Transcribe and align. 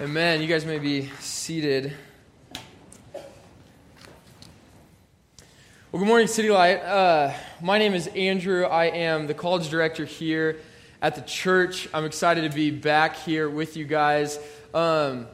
Amen. 0.00 0.40
You 0.40 0.46
guys 0.46 0.64
may 0.64 0.78
be 0.78 1.10
seated. 1.20 1.92
Well, 5.92 6.00
good 6.00 6.06
morning, 6.06 6.26
City 6.26 6.48
Light. 6.48 6.76
Uh, 6.76 7.34
my 7.60 7.76
name 7.76 7.92
is 7.92 8.06
Andrew. 8.06 8.64
I 8.64 8.86
am 8.86 9.26
the 9.26 9.34
college 9.34 9.68
director 9.68 10.06
here 10.06 10.56
at 11.02 11.16
the 11.16 11.20
church. 11.20 11.86
I'm 11.92 12.06
excited 12.06 12.50
to 12.50 12.56
be 12.56 12.70
back 12.70 13.14
here 13.16 13.50
with 13.50 13.76
you 13.76 13.84
guys. 13.84 14.38
Um, 14.72 15.26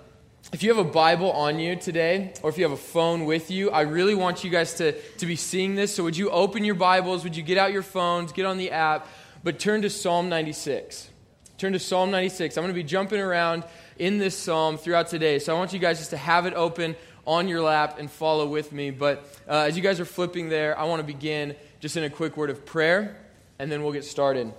if 0.52 0.64
you 0.64 0.74
have 0.74 0.84
a 0.84 0.90
Bible 0.90 1.30
on 1.30 1.60
you 1.60 1.76
today, 1.76 2.32
or 2.42 2.50
if 2.50 2.58
you 2.58 2.64
have 2.64 2.72
a 2.72 2.76
phone 2.76 3.24
with 3.24 3.52
you, 3.52 3.70
I 3.70 3.82
really 3.82 4.16
want 4.16 4.42
you 4.42 4.50
guys 4.50 4.74
to, 4.74 5.00
to 5.00 5.26
be 5.26 5.36
seeing 5.36 5.76
this. 5.76 5.94
So, 5.94 6.02
would 6.02 6.16
you 6.16 6.28
open 6.30 6.64
your 6.64 6.74
Bibles? 6.74 7.22
Would 7.22 7.36
you 7.36 7.44
get 7.44 7.56
out 7.56 7.72
your 7.72 7.84
phones, 7.84 8.32
get 8.32 8.46
on 8.46 8.58
the 8.58 8.72
app, 8.72 9.06
but 9.44 9.60
turn 9.60 9.82
to 9.82 9.90
Psalm 9.90 10.28
96? 10.28 11.10
Turn 11.56 11.72
to 11.72 11.78
Psalm 11.78 12.10
96. 12.10 12.56
I'm 12.56 12.64
going 12.64 12.74
to 12.74 12.74
be 12.74 12.82
jumping 12.82 13.20
around 13.20 13.62
in 13.98 14.18
this 14.18 14.36
psalm 14.36 14.78
throughout 14.78 15.08
today. 15.08 15.38
So 15.38 15.54
I 15.54 15.58
want 15.58 15.72
you 15.72 15.78
guys 15.78 15.98
just 15.98 16.10
to 16.10 16.16
have 16.16 16.46
it 16.46 16.54
open 16.54 16.96
on 17.26 17.48
your 17.48 17.60
lap 17.60 17.98
and 17.98 18.10
follow 18.10 18.46
with 18.46 18.72
me. 18.72 18.90
But 18.90 19.24
uh, 19.48 19.66
as 19.68 19.76
you 19.76 19.82
guys 19.82 20.00
are 20.00 20.04
flipping 20.04 20.48
there, 20.48 20.78
I 20.78 20.84
want 20.84 21.00
to 21.00 21.06
begin 21.06 21.56
just 21.80 21.96
in 21.96 22.04
a 22.04 22.10
quick 22.10 22.36
word 22.36 22.50
of 22.50 22.64
prayer, 22.64 23.16
and 23.58 23.70
then 23.70 23.82
we'll 23.82 23.92
get 23.92 24.04
started. 24.04 24.52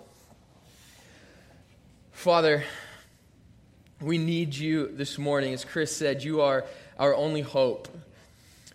Father, 2.11 2.63
we 4.01 4.17
need 4.17 4.55
you 4.55 4.87
this 4.87 5.17
morning. 5.17 5.53
As 5.53 5.63
Chris 5.63 5.95
said, 5.95 6.23
you 6.23 6.41
are 6.41 6.65
our 6.99 7.15
only 7.15 7.41
hope. 7.41 7.87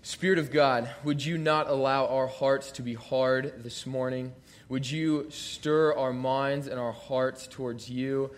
Spirit 0.02 0.38
of 0.38 0.50
God, 0.50 0.90
would 1.04 1.24
you 1.24 1.38
not 1.38 1.68
allow 1.68 2.06
our 2.06 2.26
hearts 2.26 2.72
to 2.72 2.82
be 2.82 2.94
hard 2.94 3.62
this 3.62 3.86
morning? 3.86 4.32
Would 4.68 4.90
you 4.90 5.26
stir 5.30 5.94
our 5.94 6.12
minds 6.12 6.66
and 6.66 6.80
our 6.80 6.92
hearts 6.92 7.46
towards 7.46 7.88
you? 7.88 8.30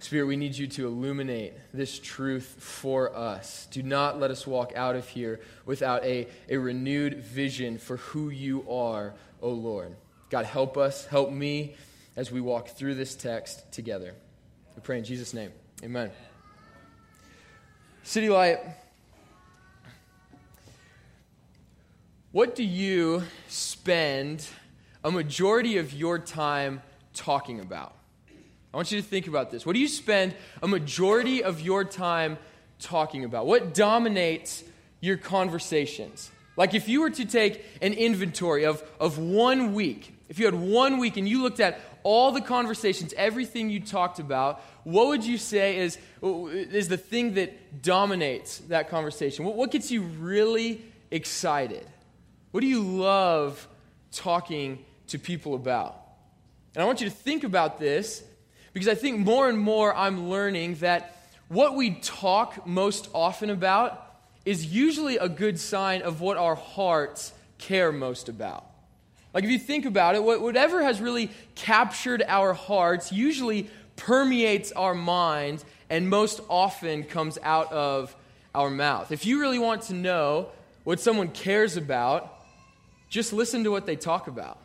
Spirit, 0.00 0.26
we 0.26 0.36
need 0.36 0.56
you 0.56 0.68
to 0.68 0.86
illuminate 0.86 1.54
this 1.74 1.98
truth 1.98 2.56
for 2.60 3.14
us. 3.16 3.66
Do 3.72 3.82
not 3.82 4.20
let 4.20 4.30
us 4.30 4.46
walk 4.46 4.72
out 4.76 4.94
of 4.94 5.08
here 5.08 5.40
without 5.66 6.04
a, 6.04 6.28
a 6.48 6.56
renewed 6.56 7.18
vision 7.24 7.78
for 7.78 7.96
who 7.96 8.30
you 8.30 8.64
are, 8.70 9.14
O 9.42 9.50
Lord. 9.50 9.96
God, 10.30 10.44
help 10.44 10.76
us, 10.76 11.04
help 11.06 11.32
me 11.32 11.74
as 12.14 12.30
we 12.30 12.40
walk 12.40 12.68
through 12.68 12.94
this 12.94 13.16
text 13.16 13.72
together. 13.72 14.14
We 14.76 14.82
pray 14.82 14.98
in 14.98 15.04
Jesus' 15.04 15.34
name. 15.34 15.50
Amen. 15.82 16.12
City 18.04 18.28
Light, 18.28 18.60
what 22.30 22.54
do 22.54 22.62
you 22.62 23.24
spend 23.48 24.46
a 25.02 25.10
majority 25.10 25.78
of 25.78 25.92
your 25.92 26.20
time 26.20 26.82
talking 27.14 27.58
about? 27.58 27.97
I 28.72 28.76
want 28.76 28.92
you 28.92 29.00
to 29.00 29.06
think 29.06 29.26
about 29.26 29.50
this. 29.50 29.64
What 29.64 29.72
do 29.72 29.80
you 29.80 29.88
spend 29.88 30.34
a 30.62 30.68
majority 30.68 31.42
of 31.42 31.60
your 31.60 31.84
time 31.84 32.38
talking 32.78 33.24
about? 33.24 33.46
What 33.46 33.72
dominates 33.74 34.62
your 35.00 35.16
conversations? 35.16 36.30
Like 36.56 36.74
if 36.74 36.88
you 36.88 37.00
were 37.00 37.10
to 37.10 37.24
take 37.24 37.64
an 37.80 37.94
inventory 37.94 38.66
of, 38.66 38.82
of 39.00 39.18
one 39.18 39.72
week, 39.72 40.14
if 40.28 40.38
you 40.38 40.44
had 40.44 40.54
one 40.54 40.98
week 40.98 41.16
and 41.16 41.26
you 41.28 41.42
looked 41.42 41.60
at 41.60 41.80
all 42.02 42.32
the 42.32 42.40
conversations, 42.40 43.14
everything 43.16 43.70
you 43.70 43.80
talked 43.80 44.18
about, 44.18 44.60
what 44.84 45.08
would 45.08 45.24
you 45.24 45.38
say 45.38 45.78
is, 45.78 45.98
is 46.22 46.88
the 46.88 46.96
thing 46.96 47.34
that 47.34 47.82
dominates 47.82 48.58
that 48.68 48.90
conversation? 48.90 49.44
What, 49.44 49.54
what 49.54 49.70
gets 49.70 49.90
you 49.90 50.02
really 50.02 50.82
excited? 51.10 51.86
What 52.50 52.60
do 52.60 52.66
you 52.66 52.82
love 52.82 53.66
talking 54.12 54.84
to 55.08 55.18
people 55.18 55.54
about? 55.54 56.02
And 56.74 56.82
I 56.82 56.86
want 56.86 57.00
you 57.00 57.08
to 57.08 57.14
think 57.14 57.44
about 57.44 57.78
this 57.78 58.22
because 58.72 58.88
I 58.88 58.94
think 58.94 59.18
more 59.18 59.48
and 59.48 59.58
more 59.58 59.94
I'm 59.94 60.28
learning 60.28 60.76
that 60.76 61.16
what 61.48 61.74
we 61.74 61.90
talk 61.90 62.66
most 62.66 63.08
often 63.14 63.50
about 63.50 64.04
is 64.44 64.66
usually 64.66 65.16
a 65.16 65.28
good 65.28 65.58
sign 65.58 66.02
of 66.02 66.20
what 66.20 66.36
our 66.36 66.54
hearts 66.54 67.32
care 67.58 67.92
most 67.92 68.28
about. 68.28 68.64
Like, 69.34 69.44
if 69.44 69.50
you 69.50 69.58
think 69.58 69.84
about 69.84 70.14
it, 70.14 70.22
whatever 70.22 70.82
has 70.82 71.00
really 71.00 71.30
captured 71.54 72.22
our 72.26 72.54
hearts 72.54 73.12
usually 73.12 73.68
permeates 73.96 74.72
our 74.72 74.94
minds 74.94 75.64
and 75.90 76.08
most 76.08 76.40
often 76.48 77.04
comes 77.04 77.38
out 77.42 77.70
of 77.72 78.14
our 78.54 78.70
mouth. 78.70 79.12
If 79.12 79.26
you 79.26 79.40
really 79.40 79.58
want 79.58 79.82
to 79.82 79.94
know 79.94 80.48
what 80.84 81.00
someone 81.00 81.28
cares 81.28 81.76
about, 81.76 82.34
just 83.10 83.32
listen 83.32 83.64
to 83.64 83.70
what 83.70 83.86
they 83.86 83.96
talk 83.96 84.28
about. 84.28 84.58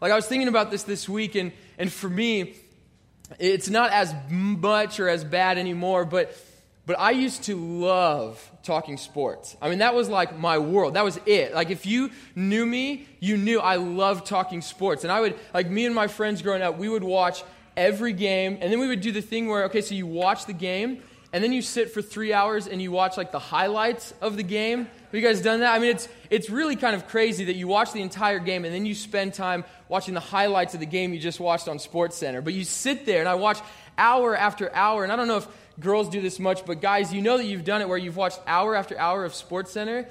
Like, 0.00 0.12
I 0.12 0.16
was 0.16 0.26
thinking 0.26 0.48
about 0.48 0.70
this 0.70 0.84
this 0.84 1.08
week, 1.08 1.34
and, 1.34 1.52
and 1.78 1.92
for 1.92 2.08
me, 2.08 2.56
it's 3.38 3.68
not 3.68 3.90
as 3.92 4.14
much 4.30 5.00
or 5.00 5.08
as 5.08 5.24
bad 5.24 5.58
anymore, 5.58 6.04
but, 6.04 6.34
but 6.86 6.98
I 6.98 7.10
used 7.10 7.44
to 7.44 7.56
love 7.56 8.50
talking 8.62 8.96
sports. 8.96 9.56
I 9.60 9.68
mean, 9.68 9.78
that 9.78 9.94
was 9.94 10.08
like 10.08 10.38
my 10.38 10.58
world. 10.58 10.94
That 10.94 11.04
was 11.04 11.20
it. 11.26 11.54
Like, 11.54 11.70
if 11.70 11.86
you 11.86 12.10
knew 12.34 12.64
me, 12.64 13.06
you 13.20 13.36
knew 13.36 13.60
I 13.60 13.76
loved 13.76 14.26
talking 14.26 14.62
sports. 14.62 15.04
And 15.04 15.12
I 15.12 15.20
would, 15.20 15.38
like, 15.52 15.70
me 15.70 15.86
and 15.86 15.94
my 15.94 16.06
friends 16.06 16.42
growing 16.42 16.62
up, 16.62 16.78
we 16.78 16.88
would 16.88 17.04
watch 17.04 17.44
every 17.76 18.12
game, 18.12 18.58
and 18.60 18.72
then 18.72 18.80
we 18.80 18.88
would 18.88 19.00
do 19.00 19.12
the 19.12 19.22
thing 19.22 19.46
where, 19.48 19.64
okay, 19.64 19.80
so 19.80 19.94
you 19.94 20.06
watch 20.06 20.46
the 20.46 20.52
game, 20.52 21.02
and 21.32 21.44
then 21.44 21.52
you 21.52 21.60
sit 21.60 21.90
for 21.90 22.00
three 22.00 22.32
hours 22.32 22.66
and 22.66 22.80
you 22.80 22.90
watch, 22.90 23.16
like, 23.16 23.32
the 23.32 23.38
highlights 23.38 24.14
of 24.20 24.36
the 24.36 24.42
game. 24.42 24.84
Have 24.84 25.14
you 25.14 25.20
guys 25.20 25.42
done 25.42 25.60
that? 25.60 25.74
I 25.74 25.78
mean, 25.78 25.90
it's, 25.90 26.08
it's 26.30 26.50
really 26.50 26.76
kind 26.76 26.96
of 26.96 27.06
crazy 27.08 27.46
that 27.46 27.56
you 27.56 27.68
watch 27.68 27.92
the 27.92 28.02
entire 28.02 28.38
game 28.38 28.64
and 28.64 28.74
then 28.74 28.86
you 28.86 28.94
spend 28.94 29.34
time 29.34 29.64
watching 29.88 30.14
the 30.14 30.20
highlights 30.20 30.74
of 30.74 30.80
the 30.80 30.86
game 30.86 31.12
you 31.12 31.20
just 31.20 31.40
watched 31.40 31.68
on 31.68 31.78
Sports 31.78 32.16
Center. 32.16 32.40
But 32.40 32.54
you 32.54 32.64
sit 32.64 33.06
there 33.06 33.20
and 33.20 33.28
I 33.28 33.34
watch 33.34 33.58
hour 33.96 34.36
after 34.36 34.74
hour, 34.74 35.02
and 35.02 35.12
I 35.12 35.16
don't 35.16 35.28
know 35.28 35.38
if 35.38 35.48
girls 35.80 36.08
do 36.08 36.20
this 36.20 36.38
much, 36.38 36.64
but 36.64 36.80
guys, 36.80 37.12
you 37.12 37.20
know 37.20 37.36
that 37.36 37.44
you've 37.44 37.64
done 37.64 37.82
it 37.82 37.88
where 37.88 37.98
you've 37.98 38.16
watched 38.16 38.40
hour 38.46 38.74
after 38.74 38.98
hour 38.98 39.24
of 39.24 39.34
Sports 39.34 39.72
Center. 39.72 40.08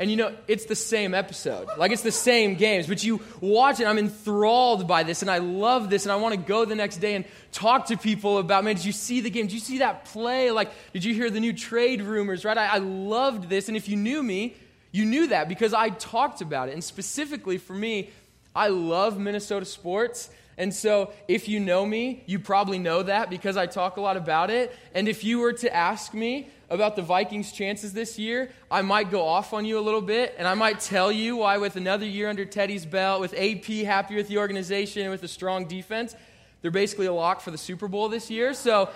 And 0.00 0.10
you 0.10 0.16
know, 0.16 0.32
it's 0.46 0.66
the 0.66 0.76
same 0.76 1.12
episode. 1.12 1.68
Like, 1.76 1.90
it's 1.90 2.02
the 2.02 2.12
same 2.12 2.54
games. 2.54 2.86
But 2.86 3.02
you 3.02 3.20
watch 3.40 3.80
it, 3.80 3.86
I'm 3.86 3.98
enthralled 3.98 4.86
by 4.86 5.02
this, 5.02 5.22
and 5.22 5.30
I 5.30 5.38
love 5.38 5.90
this, 5.90 6.04
and 6.04 6.12
I 6.12 6.16
want 6.16 6.34
to 6.34 6.40
go 6.40 6.64
the 6.64 6.76
next 6.76 6.98
day 6.98 7.16
and 7.16 7.24
talk 7.50 7.86
to 7.86 7.96
people 7.96 8.38
about, 8.38 8.62
man, 8.62 8.76
did 8.76 8.84
you 8.84 8.92
see 8.92 9.20
the 9.20 9.30
game? 9.30 9.46
Did 9.46 9.54
you 9.54 9.60
see 9.60 9.78
that 9.78 10.04
play? 10.04 10.52
Like, 10.52 10.70
did 10.92 11.04
you 11.04 11.14
hear 11.14 11.30
the 11.30 11.40
new 11.40 11.52
trade 11.52 12.00
rumors, 12.02 12.44
right? 12.44 12.56
I, 12.56 12.66
I 12.66 12.78
loved 12.78 13.48
this. 13.48 13.66
And 13.66 13.76
if 13.76 13.88
you 13.88 13.96
knew 13.96 14.22
me, 14.22 14.54
you 14.92 15.04
knew 15.04 15.26
that 15.28 15.48
because 15.48 15.74
I 15.74 15.88
talked 15.90 16.42
about 16.42 16.68
it. 16.68 16.74
And 16.74 16.84
specifically 16.84 17.58
for 17.58 17.74
me, 17.74 18.10
I 18.54 18.68
love 18.68 19.18
Minnesota 19.18 19.66
sports. 19.66 20.30
And 20.58 20.74
so, 20.74 21.12
if 21.28 21.48
you 21.48 21.60
know 21.60 21.86
me, 21.86 22.24
you 22.26 22.40
probably 22.40 22.80
know 22.80 23.04
that 23.04 23.30
because 23.30 23.56
I 23.56 23.66
talk 23.66 23.96
a 23.96 24.00
lot 24.00 24.16
about 24.16 24.50
it. 24.50 24.76
And 24.92 25.06
if 25.06 25.22
you 25.22 25.38
were 25.38 25.52
to 25.52 25.74
ask 25.74 26.12
me 26.12 26.50
about 26.68 26.96
the 26.96 27.02
Vikings' 27.02 27.52
chances 27.52 27.92
this 27.92 28.18
year, 28.18 28.50
I 28.68 28.82
might 28.82 29.12
go 29.12 29.24
off 29.24 29.54
on 29.54 29.64
you 29.64 29.78
a 29.78 29.80
little 29.80 30.02
bit. 30.02 30.34
And 30.36 30.48
I 30.48 30.54
might 30.54 30.80
tell 30.80 31.12
you 31.12 31.36
why, 31.36 31.58
with 31.58 31.76
another 31.76 32.04
year 32.04 32.28
under 32.28 32.44
Teddy's 32.44 32.84
belt, 32.84 33.20
with 33.20 33.34
AP 33.34 33.66
happy 33.86 34.16
with 34.16 34.26
the 34.26 34.38
organization, 34.38 35.02
and 35.02 35.12
with 35.12 35.22
a 35.22 35.28
strong 35.28 35.64
defense, 35.64 36.16
they're 36.60 36.72
basically 36.72 37.06
a 37.06 37.12
lock 37.12 37.40
for 37.40 37.52
the 37.52 37.58
Super 37.58 37.86
Bowl 37.86 38.08
this 38.08 38.28
year. 38.28 38.52
So, 38.52 38.90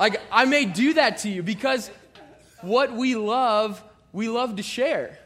like, 0.00 0.22
I 0.32 0.46
may 0.46 0.64
do 0.64 0.94
that 0.94 1.18
to 1.18 1.28
you 1.28 1.42
because 1.42 1.90
what 2.62 2.94
we 2.94 3.14
love, 3.14 3.84
we 4.10 4.30
love 4.30 4.56
to 4.56 4.62
share 4.62 5.18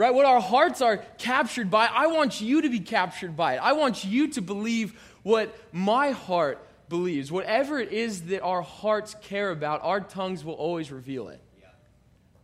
right? 0.00 0.14
What 0.14 0.24
our 0.24 0.40
hearts 0.40 0.80
are 0.80 0.96
captured 1.18 1.70
by, 1.70 1.84
I 1.84 2.06
want 2.06 2.40
you 2.40 2.62
to 2.62 2.70
be 2.70 2.80
captured 2.80 3.36
by 3.36 3.56
it. 3.56 3.58
I 3.58 3.74
want 3.74 4.02
you 4.02 4.28
to 4.28 4.40
believe 4.40 4.98
what 5.22 5.54
my 5.72 6.10
heart 6.10 6.66
believes. 6.88 7.30
Whatever 7.32 7.78
it 7.78 7.92
is 7.92 8.22
that 8.26 8.42
our 8.42 8.62
hearts 8.62 9.14
care 9.22 9.50
about, 9.50 9.82
our 9.82 10.00
tongues 10.00 10.44
will 10.44 10.54
always 10.54 10.90
reveal 10.90 11.28
it. 11.28 11.40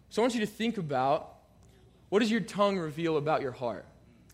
So 0.09 0.23
I 0.23 0.25
want 0.25 0.35
you 0.35 0.41
to 0.41 0.47
think 0.47 0.79
about 0.79 1.35
what 2.09 2.21
does 2.21 2.31
your 2.31 2.41
tongue 2.41 2.79
reveal 2.79 3.17
about 3.17 3.43
your 3.43 3.53
heart? 3.53 3.85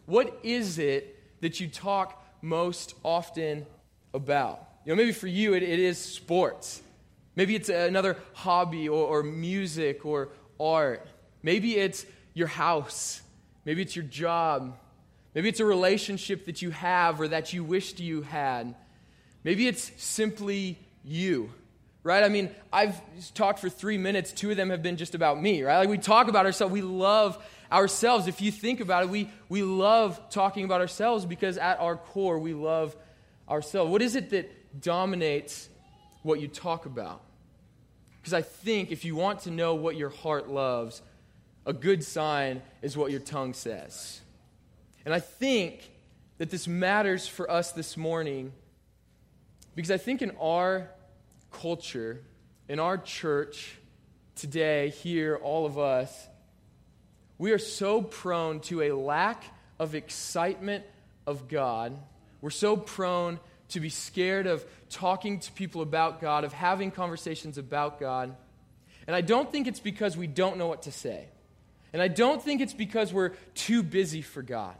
What 0.06 0.38
is 0.42 0.78
it 0.78 1.18
that 1.40 1.58
you 1.58 1.68
talk 1.68 2.22
most 2.42 2.94
often 3.02 3.66
about? 4.12 4.68
You 4.84 4.92
know, 4.92 4.96
maybe 4.96 5.12
for 5.12 5.26
you 5.26 5.54
it, 5.54 5.62
it 5.62 5.78
is 5.78 5.98
sports. 5.98 6.82
Maybe 7.34 7.56
it's 7.56 7.70
another 7.70 8.18
hobby 8.34 8.88
or, 8.88 9.06
or 9.06 9.22
music 9.22 10.04
or 10.04 10.28
art. 10.60 11.08
Maybe 11.42 11.76
it's 11.76 12.04
your 12.34 12.48
house. 12.48 13.22
Maybe 13.64 13.80
it's 13.80 13.96
your 13.96 14.04
job. 14.04 14.76
Maybe 15.34 15.48
it's 15.48 15.60
a 15.60 15.64
relationship 15.64 16.46
that 16.46 16.62
you 16.62 16.70
have 16.70 17.20
or 17.20 17.28
that 17.28 17.52
you 17.52 17.64
wished 17.64 18.00
you 18.00 18.22
had. 18.22 18.74
Maybe 19.44 19.66
it's 19.66 19.90
simply 20.02 20.78
you, 21.04 21.50
right? 22.02 22.22
I 22.22 22.28
mean, 22.28 22.50
I've 22.72 23.00
talked 23.34 23.58
for 23.58 23.68
three 23.68 23.98
minutes. 23.98 24.32
Two 24.32 24.50
of 24.50 24.56
them 24.56 24.70
have 24.70 24.82
been 24.82 24.96
just 24.96 25.14
about 25.14 25.40
me, 25.40 25.62
right? 25.62 25.78
Like 25.78 25.88
we 25.88 25.98
talk 25.98 26.28
about 26.28 26.46
ourselves. 26.46 26.72
We 26.72 26.82
love 26.82 27.42
ourselves. 27.70 28.28
If 28.28 28.40
you 28.40 28.52
think 28.52 28.80
about 28.80 29.04
it, 29.04 29.08
we, 29.08 29.30
we 29.48 29.62
love 29.62 30.20
talking 30.30 30.64
about 30.64 30.80
ourselves 30.80 31.24
because 31.24 31.56
at 31.58 31.80
our 31.80 31.96
core, 31.96 32.38
we 32.38 32.54
love 32.54 32.94
ourselves. 33.48 33.90
What 33.90 34.02
is 34.02 34.14
it 34.14 34.30
that 34.30 34.80
dominates 34.80 35.68
what 36.22 36.40
you 36.40 36.48
talk 36.48 36.86
about? 36.86 37.22
Because 38.20 38.34
I 38.34 38.42
think 38.42 38.92
if 38.92 39.04
you 39.04 39.16
want 39.16 39.40
to 39.40 39.50
know 39.50 39.74
what 39.74 39.96
your 39.96 40.10
heart 40.10 40.48
loves, 40.48 41.02
a 41.66 41.72
good 41.72 42.04
sign 42.04 42.62
is 42.80 42.96
what 42.96 43.10
your 43.10 43.20
tongue 43.20 43.54
says. 43.54 44.21
And 45.04 45.14
I 45.14 45.20
think 45.20 45.90
that 46.38 46.50
this 46.50 46.66
matters 46.66 47.26
for 47.26 47.50
us 47.50 47.72
this 47.72 47.96
morning 47.96 48.52
because 49.74 49.90
I 49.90 49.96
think 49.96 50.22
in 50.22 50.32
our 50.40 50.90
culture, 51.50 52.20
in 52.68 52.78
our 52.78 52.98
church, 52.98 53.76
today, 54.34 54.90
here, 54.90 55.36
all 55.36 55.66
of 55.66 55.78
us, 55.78 56.28
we 57.38 57.52
are 57.52 57.58
so 57.58 58.02
prone 58.02 58.60
to 58.60 58.82
a 58.82 58.92
lack 58.92 59.42
of 59.78 59.94
excitement 59.94 60.84
of 61.26 61.48
God. 61.48 61.96
We're 62.40 62.50
so 62.50 62.76
prone 62.76 63.40
to 63.70 63.80
be 63.80 63.88
scared 63.88 64.46
of 64.46 64.64
talking 64.90 65.40
to 65.40 65.52
people 65.52 65.80
about 65.82 66.20
God, 66.20 66.44
of 66.44 66.52
having 66.52 66.90
conversations 66.90 67.58
about 67.58 67.98
God. 67.98 68.34
And 69.06 69.16
I 69.16 69.22
don't 69.22 69.50
think 69.50 69.66
it's 69.66 69.80
because 69.80 70.16
we 70.16 70.26
don't 70.26 70.58
know 70.58 70.66
what 70.66 70.82
to 70.82 70.92
say. 70.92 71.28
And 71.92 72.00
I 72.00 72.08
don't 72.08 72.42
think 72.42 72.60
it's 72.60 72.74
because 72.74 73.12
we're 73.12 73.30
too 73.54 73.82
busy 73.82 74.22
for 74.22 74.42
God. 74.42 74.76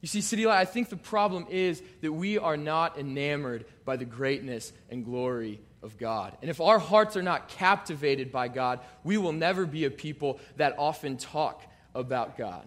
You 0.00 0.08
see, 0.08 0.20
City 0.22 0.46
Light, 0.46 0.60
I 0.60 0.64
think 0.64 0.88
the 0.88 0.96
problem 0.96 1.46
is 1.50 1.82
that 2.00 2.12
we 2.12 2.38
are 2.38 2.56
not 2.56 2.98
enamored 2.98 3.66
by 3.84 3.96
the 3.96 4.06
greatness 4.06 4.72
and 4.88 5.04
glory 5.04 5.60
of 5.82 5.98
God. 5.98 6.36
And 6.40 6.50
if 6.50 6.60
our 6.60 6.78
hearts 6.78 7.16
are 7.16 7.22
not 7.22 7.48
captivated 7.48 8.32
by 8.32 8.48
God, 8.48 8.80
we 9.04 9.18
will 9.18 9.32
never 9.32 9.66
be 9.66 9.84
a 9.84 9.90
people 9.90 10.40
that 10.56 10.76
often 10.78 11.16
talk 11.16 11.62
about 11.94 12.38
God. 12.38 12.66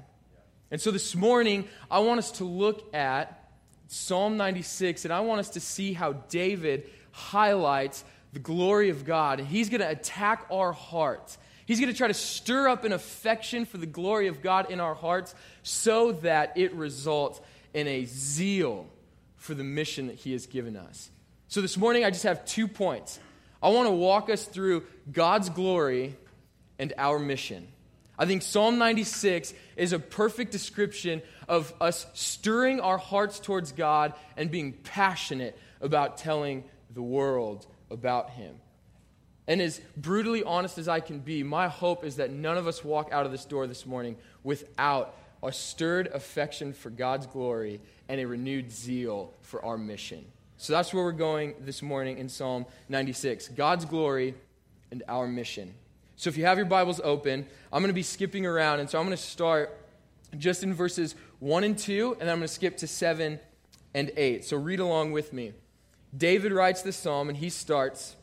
And 0.70 0.80
so 0.82 0.92
this 0.92 1.16
morning, 1.16 1.68
I 1.90 2.00
want 2.00 2.20
us 2.20 2.32
to 2.34 2.46
look 2.46 2.94
at 2.94 3.40
Psalm 3.88 4.38
96, 4.38 5.06
and 5.06 5.14
I 5.14 5.22
want 5.22 5.40
us 5.40 5.50
to 5.52 5.60
see 5.60 5.94
how 5.94 6.14
David 6.14 6.90
highlights 7.12 8.04
the 8.34 8.40
glory 8.40 8.90
of 8.90 9.06
God. 9.06 9.40
And 9.40 9.48
he's 9.48 9.70
going 9.70 9.82
to 9.82 9.90
attack 9.90 10.48
our 10.52 10.72
hearts. 10.72 11.38
He's 11.66 11.80
going 11.80 11.92
to 11.92 11.98
try 11.98 12.08
to 12.08 12.14
stir 12.14 12.68
up 12.68 12.84
an 12.84 12.92
affection 12.92 13.66
for 13.66 13.78
the 13.78 13.86
glory 13.86 14.28
of 14.28 14.42
God 14.42 14.70
in 14.70 14.80
our 14.80 14.96
hearts 14.96 15.34
so 15.64 16.14
that 16.14 16.58
it 16.58 16.74
results 16.74 17.40
in 17.74 17.88
a 17.88 18.06
zeal 18.06 18.88
for 19.36 19.54
the 19.54 19.64
mission 19.64 20.08
that 20.08 20.16
he 20.16 20.34
has 20.34 20.46
given 20.46 20.76
us. 20.76 21.10
So 21.48 21.62
this 21.62 21.78
morning, 21.78 22.04
I 22.04 22.10
just 22.10 22.24
have 22.24 22.46
two 22.46 22.68
points. 22.68 23.20
I 23.62 23.70
want 23.70 23.88
to 23.88 23.94
walk 23.94 24.30
us 24.30 24.46
through 24.46 24.84
God's 25.12 25.50
glory 25.50 26.16
and 26.80 26.94
our 26.98 27.20
mission. 27.20 27.68
I 28.18 28.26
think 28.26 28.42
Psalm 28.42 28.78
96 28.78 29.54
is 29.76 29.94
a 29.94 30.00
perfect 30.00 30.52
description 30.52 31.22
of 31.48 31.74
us 31.82 32.06
stirring 32.14 32.80
our 32.80 32.98
hearts 32.98 33.40
towards 33.40 33.72
God 33.72 34.14
and 34.38 34.52
being 34.52 34.74
passionate 34.74 35.58
about 35.82 36.18
telling 36.18 36.64
the 36.94 37.02
world 37.02 37.66
about 37.90 38.30
Him. 38.32 38.56
And 39.48 39.62
as 39.62 39.82
brutally 39.98 40.44
honest 40.44 40.78
as 40.78 40.88
I 40.88 41.00
can 41.00 41.20
be, 41.20 41.44
my 41.44 41.68
hope 41.68 42.06
is 42.06 42.16
that 42.16 42.32
none 42.32 42.58
of 42.58 42.68
us 42.68 42.84
walk 42.84 43.10
out 43.12 43.26
of 43.26 43.32
this 43.32 43.46
door 43.46 43.68
this 43.68 43.86
morning 43.86 44.16
without 44.44 45.16
a 45.44 45.52
stirred 45.52 46.08
affection 46.08 46.72
for 46.72 46.90
God's 46.90 47.28
glory 47.28 47.82
and 48.08 48.22
a 48.22 48.26
renewed 48.26 48.72
zeal 48.72 49.34
for 49.42 49.64
our 49.66 49.78
mission. 49.78 50.24
So 50.58 50.72
that's 50.72 50.94
where 50.94 51.04
we're 51.04 51.12
going 51.12 51.56
this 51.60 51.82
morning 51.82 52.18
in 52.18 52.30
Psalm 52.30 52.66
96 52.88 53.50
God's 53.50 53.84
glory 53.84 54.36
and 54.92 55.04
our 55.10 55.28
mission. 55.28 55.74
So 56.16 56.30
if 56.30 56.38
you 56.38 56.46
have 56.46 56.58
your 56.58 56.68
Bibles 56.68 57.02
open, 57.04 57.46
I'm 57.72 57.82
going 57.82 57.90
to 57.90 57.94
be 57.94 58.04
skipping 58.04 58.46
around, 58.46 58.80
and 58.80 58.90
so 58.90 59.00
I'm 59.00 59.06
going 59.06 59.18
to 59.18 59.22
start 59.22 59.78
just 60.38 60.64
in 60.64 60.74
verses 60.74 61.16
1 61.40 61.64
and 61.64 61.78
2, 61.78 62.14
and 62.14 62.22
then 62.22 62.30
I'm 62.30 62.38
going 62.38 62.48
to 62.48 62.54
skip 62.54 62.78
to 62.78 62.88
7 62.88 63.40
and 63.94 64.12
8. 64.16 64.46
So 64.46 64.56
read 64.56 64.80
along 64.80 65.12
with 65.12 65.34
me. 65.34 65.54
David 66.16 66.52
writes 66.52 66.82
this 66.82 66.96
psalm, 66.96 67.28
and 67.28 67.38
he 67.38 67.50
starts, 67.50 68.16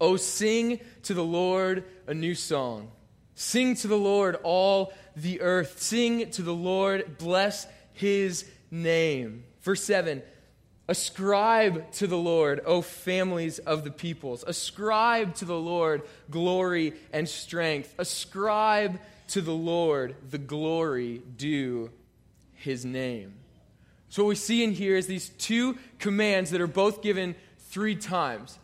Oh, 0.00 0.16
sing 0.16 0.80
to 1.04 1.14
the 1.14 1.24
Lord 1.24 1.84
a 2.06 2.14
new 2.14 2.34
song. 2.34 2.90
Sing 3.34 3.74
to 3.76 3.88
the 3.88 3.98
Lord 3.98 4.36
all 4.42 4.92
the 5.14 5.40
earth. 5.40 5.80
Sing 5.80 6.30
to 6.32 6.42
the 6.42 6.54
Lord, 6.54 7.18
bless 7.18 7.66
his 7.92 8.44
name. 8.70 9.44
Verse 9.62 9.82
7 9.82 10.22
Ascribe 10.88 11.90
to 11.92 12.06
the 12.06 12.16
Lord, 12.16 12.60
O 12.64 12.80
families 12.80 13.58
of 13.58 13.82
the 13.82 13.90
peoples. 13.90 14.44
Ascribe 14.46 15.34
to 15.36 15.44
the 15.44 15.58
Lord 15.58 16.02
glory 16.30 16.94
and 17.12 17.28
strength. 17.28 17.92
Ascribe 17.98 19.00
to 19.28 19.40
the 19.40 19.54
Lord 19.54 20.14
the 20.30 20.38
glory 20.38 21.22
due 21.36 21.90
his 22.54 22.84
name. 22.84 23.34
So, 24.08 24.22
what 24.22 24.30
we 24.30 24.34
see 24.36 24.62
in 24.62 24.72
here 24.72 24.96
is 24.96 25.08
these 25.08 25.30
two 25.30 25.76
commands 25.98 26.50
that 26.52 26.60
are 26.60 26.68
both 26.68 27.02
given 27.02 27.34
three 27.58 27.96
times. 27.96 28.56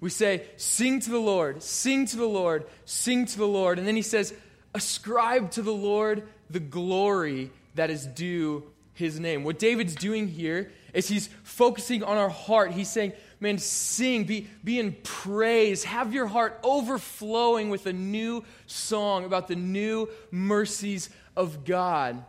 We 0.00 0.10
say, 0.10 0.46
Sing 0.56 1.00
to 1.00 1.10
the 1.10 1.18
Lord, 1.18 1.62
sing 1.62 2.06
to 2.06 2.16
the 2.16 2.26
Lord, 2.26 2.66
sing 2.84 3.26
to 3.26 3.38
the 3.38 3.46
Lord. 3.46 3.78
And 3.78 3.86
then 3.86 3.96
he 3.96 4.02
says, 4.02 4.34
Ascribe 4.74 5.50
to 5.52 5.62
the 5.62 5.72
Lord 5.72 6.28
the 6.50 6.60
glory 6.60 7.50
that 7.74 7.90
is 7.90 8.06
due 8.06 8.64
his 8.94 9.20
name. 9.20 9.44
What 9.44 9.58
David's 9.58 9.94
doing 9.94 10.28
here 10.28 10.70
is 10.94 11.08
he's 11.08 11.28
focusing 11.42 12.02
on 12.02 12.16
our 12.16 12.30
heart. 12.30 12.72
He's 12.72 12.90
saying, 12.90 13.12
man, 13.40 13.58
sing, 13.58 14.24
be, 14.24 14.48
be 14.64 14.78
in 14.78 14.96
praise, 15.02 15.84
have 15.84 16.14
your 16.14 16.26
heart 16.26 16.58
overflowing 16.62 17.68
with 17.68 17.86
a 17.86 17.92
new 17.92 18.44
song 18.66 19.24
about 19.24 19.48
the 19.48 19.56
new 19.56 20.08
mercies 20.30 21.10
of 21.36 21.64
God 21.64 22.24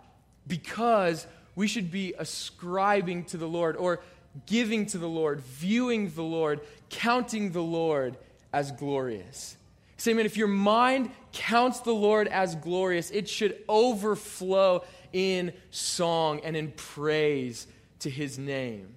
because 0.46 1.26
we 1.56 1.68
should 1.68 1.90
be 1.90 2.14
ascribing 2.18 3.24
to 3.26 3.38
the 3.38 3.48
Lord 3.48 3.78
or 3.78 4.02
giving 4.46 4.86
to 4.88 4.98
the 4.98 5.08
Lord, 5.08 5.42
viewing 5.42 6.12
the 6.12 6.24
Lord, 6.24 6.62
counting 6.90 7.52
the 7.52 7.62
Lord 7.62 8.18
as 8.54 8.72
glorious. 8.72 9.58
Say, 9.98 10.14
man, 10.14 10.26
if 10.26 10.38
your 10.38 10.48
mind 10.48 11.12
counts 11.34 11.80
the 11.80 11.94
Lord 11.94 12.28
as 12.28 12.56
glorious, 12.56 13.10
it 13.10 13.28
should 13.28 13.58
overflow 13.68 14.84
in 15.12 15.54
song 15.72 16.42
and 16.44 16.56
in 16.56 16.72
praise 16.72 17.68
to 18.00 18.10
his 18.10 18.38
name. 18.38 18.94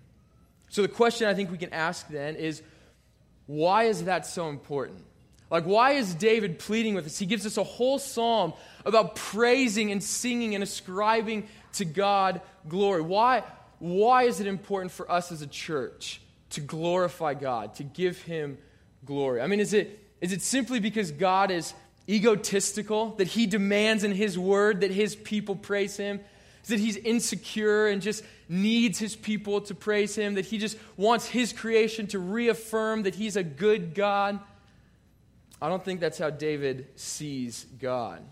So 0.69 0.83
the 0.83 0.89
question 0.89 1.27
I 1.27 1.35
think 1.35 1.51
we 1.51 1.59
can 1.59 1.73
ask 1.73 2.07
then 2.09 2.37
is 2.37 2.63
why 3.47 3.85
is 3.85 4.05
that 4.05 4.27
so 4.27 4.49
important? 4.49 5.03
Like, 5.51 5.65
why 5.65 5.93
is 5.93 6.15
David 6.15 6.61
pleading 6.61 6.95
with 6.95 7.07
us? 7.07 7.19
He 7.19 7.27
gives 7.27 7.45
us 7.45 7.57
a 7.57 7.65
whole 7.65 7.99
psalm 7.99 8.53
about 8.87 9.17
praising 9.17 9.91
and 9.91 10.03
singing 10.03 10.55
and 10.55 10.63
ascribing 10.63 11.49
to 11.73 11.85
God 11.85 12.41
glory. 12.69 13.03
Why, 13.03 13.43
why 13.81 14.23
is 14.25 14.41
it 14.41 14.47
important 14.47 14.93
for 14.93 15.11
us 15.11 15.33
as 15.33 15.43
a 15.43 15.47
church 15.47 16.21
to 16.51 16.61
glorify 16.61 17.35
God, 17.35 17.75
to 17.75 17.83
give 17.83 18.23
Him 18.23 18.59
glory? 19.05 19.41
I 19.41 19.49
mean, 19.49 19.59
is 19.59 19.73
it, 19.73 19.99
is 20.21 20.33
it 20.33 20.43
simply 20.43 20.79
because 20.79 21.11
God 21.11 21.51
is 21.51 21.75
egotistical, 22.09 23.17
that 23.17 23.27
He 23.27 23.47
demands 23.47 24.05
in 24.05 24.13
His 24.13 24.39
word 24.39 24.83
that 24.83 24.93
His 24.93 25.17
people 25.17 25.57
praise 25.57 25.97
Him? 25.97 26.21
Is 26.63 26.69
that 26.69 26.79
He's 26.79 26.97
insecure 26.97 27.89
and 27.89 28.01
just 28.01 28.23
needs 28.51 28.99
his 28.99 29.15
people 29.15 29.61
to 29.61 29.75
praise 29.77 30.17
him, 30.17 30.35
that 30.35 30.45
he 30.45 30.59
just 30.59 30.77
wants 30.97 31.27
his 31.27 31.53
creation 31.53 32.09
to 32.09 32.19
reaffirm 32.19 33.05
that 33.05 33.15
he's 33.15 33.37
a 33.37 33.45
good 33.45 33.95
God. 33.95 34.41
I 35.63 35.69
don't 35.69 35.85
think 35.85 36.01
that's 36.01 36.19
how 36.19 36.31
David 36.31 36.89
sees 36.97 37.65
God. 37.81 38.23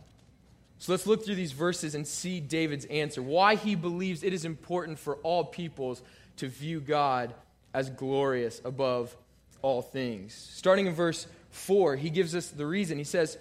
So 0.78 0.92
let's 0.92 1.06
look 1.06 1.24
through 1.24 1.34
these 1.34 1.52
verses 1.52 1.94
and 1.94 2.06
see 2.06 2.40
David's 2.40 2.84
answer. 2.86 3.20
Why 3.20 3.56
he 3.56 3.74
believes 3.74 4.22
it 4.22 4.32
is 4.32 4.44
important 4.44 4.98
for 4.98 5.16
all 5.16 5.44
peoples 5.44 6.02
to 6.36 6.46
view 6.46 6.80
God 6.80 7.34
as 7.74 7.90
glorious 7.90 8.60
above 8.64 9.16
all 9.60 9.82
things. 9.82 10.34
Starting 10.34 10.86
in 10.86 10.94
verse 10.94 11.26
4, 11.50 11.96
he 11.96 12.10
gives 12.10 12.34
us 12.34 12.48
the 12.48 12.66
reason. 12.66 12.98
He 12.98 13.04
says, 13.04 13.38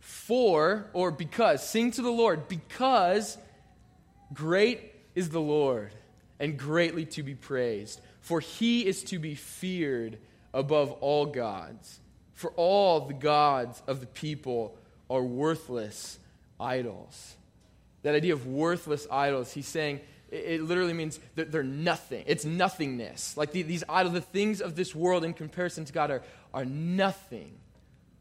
For, 0.00 0.90
or 0.92 1.10
because, 1.10 1.66
sing 1.66 1.92
to 1.92 2.02
the 2.02 2.10
Lord, 2.10 2.48
because 2.48 3.38
great 4.32 4.92
is 5.14 5.30
the 5.30 5.40
Lord, 5.40 5.92
and 6.40 6.58
greatly 6.58 7.06
to 7.06 7.22
be 7.22 7.34
praised. 7.34 8.00
For 8.20 8.40
he 8.40 8.84
is 8.84 9.04
to 9.04 9.20
be 9.20 9.36
feared 9.36 10.18
above 10.52 10.90
all 11.00 11.26
gods. 11.26 12.00
For 12.34 12.50
all 12.56 13.00
the 13.00 13.14
gods 13.14 13.80
of 13.86 14.00
the 14.00 14.06
people 14.06 14.76
are 15.08 15.22
worthless 15.22 16.18
idols. 16.58 17.36
That 18.02 18.14
idea 18.14 18.32
of 18.32 18.46
worthless 18.46 19.06
idols, 19.10 19.52
he's 19.52 19.66
saying 19.66 20.00
it 20.30 20.62
literally 20.62 20.92
means 20.92 21.20
that 21.36 21.52
they're 21.52 21.62
nothing. 21.62 22.24
It's 22.26 22.44
nothingness. 22.44 23.36
Like 23.36 23.52
the, 23.52 23.62
these 23.62 23.84
idols, 23.88 24.14
the 24.14 24.20
things 24.20 24.60
of 24.60 24.74
this 24.74 24.94
world 24.94 25.24
in 25.24 25.32
comparison 25.32 25.84
to 25.84 25.92
God 25.92 26.10
are, 26.10 26.22
are 26.52 26.64
nothing. 26.64 27.52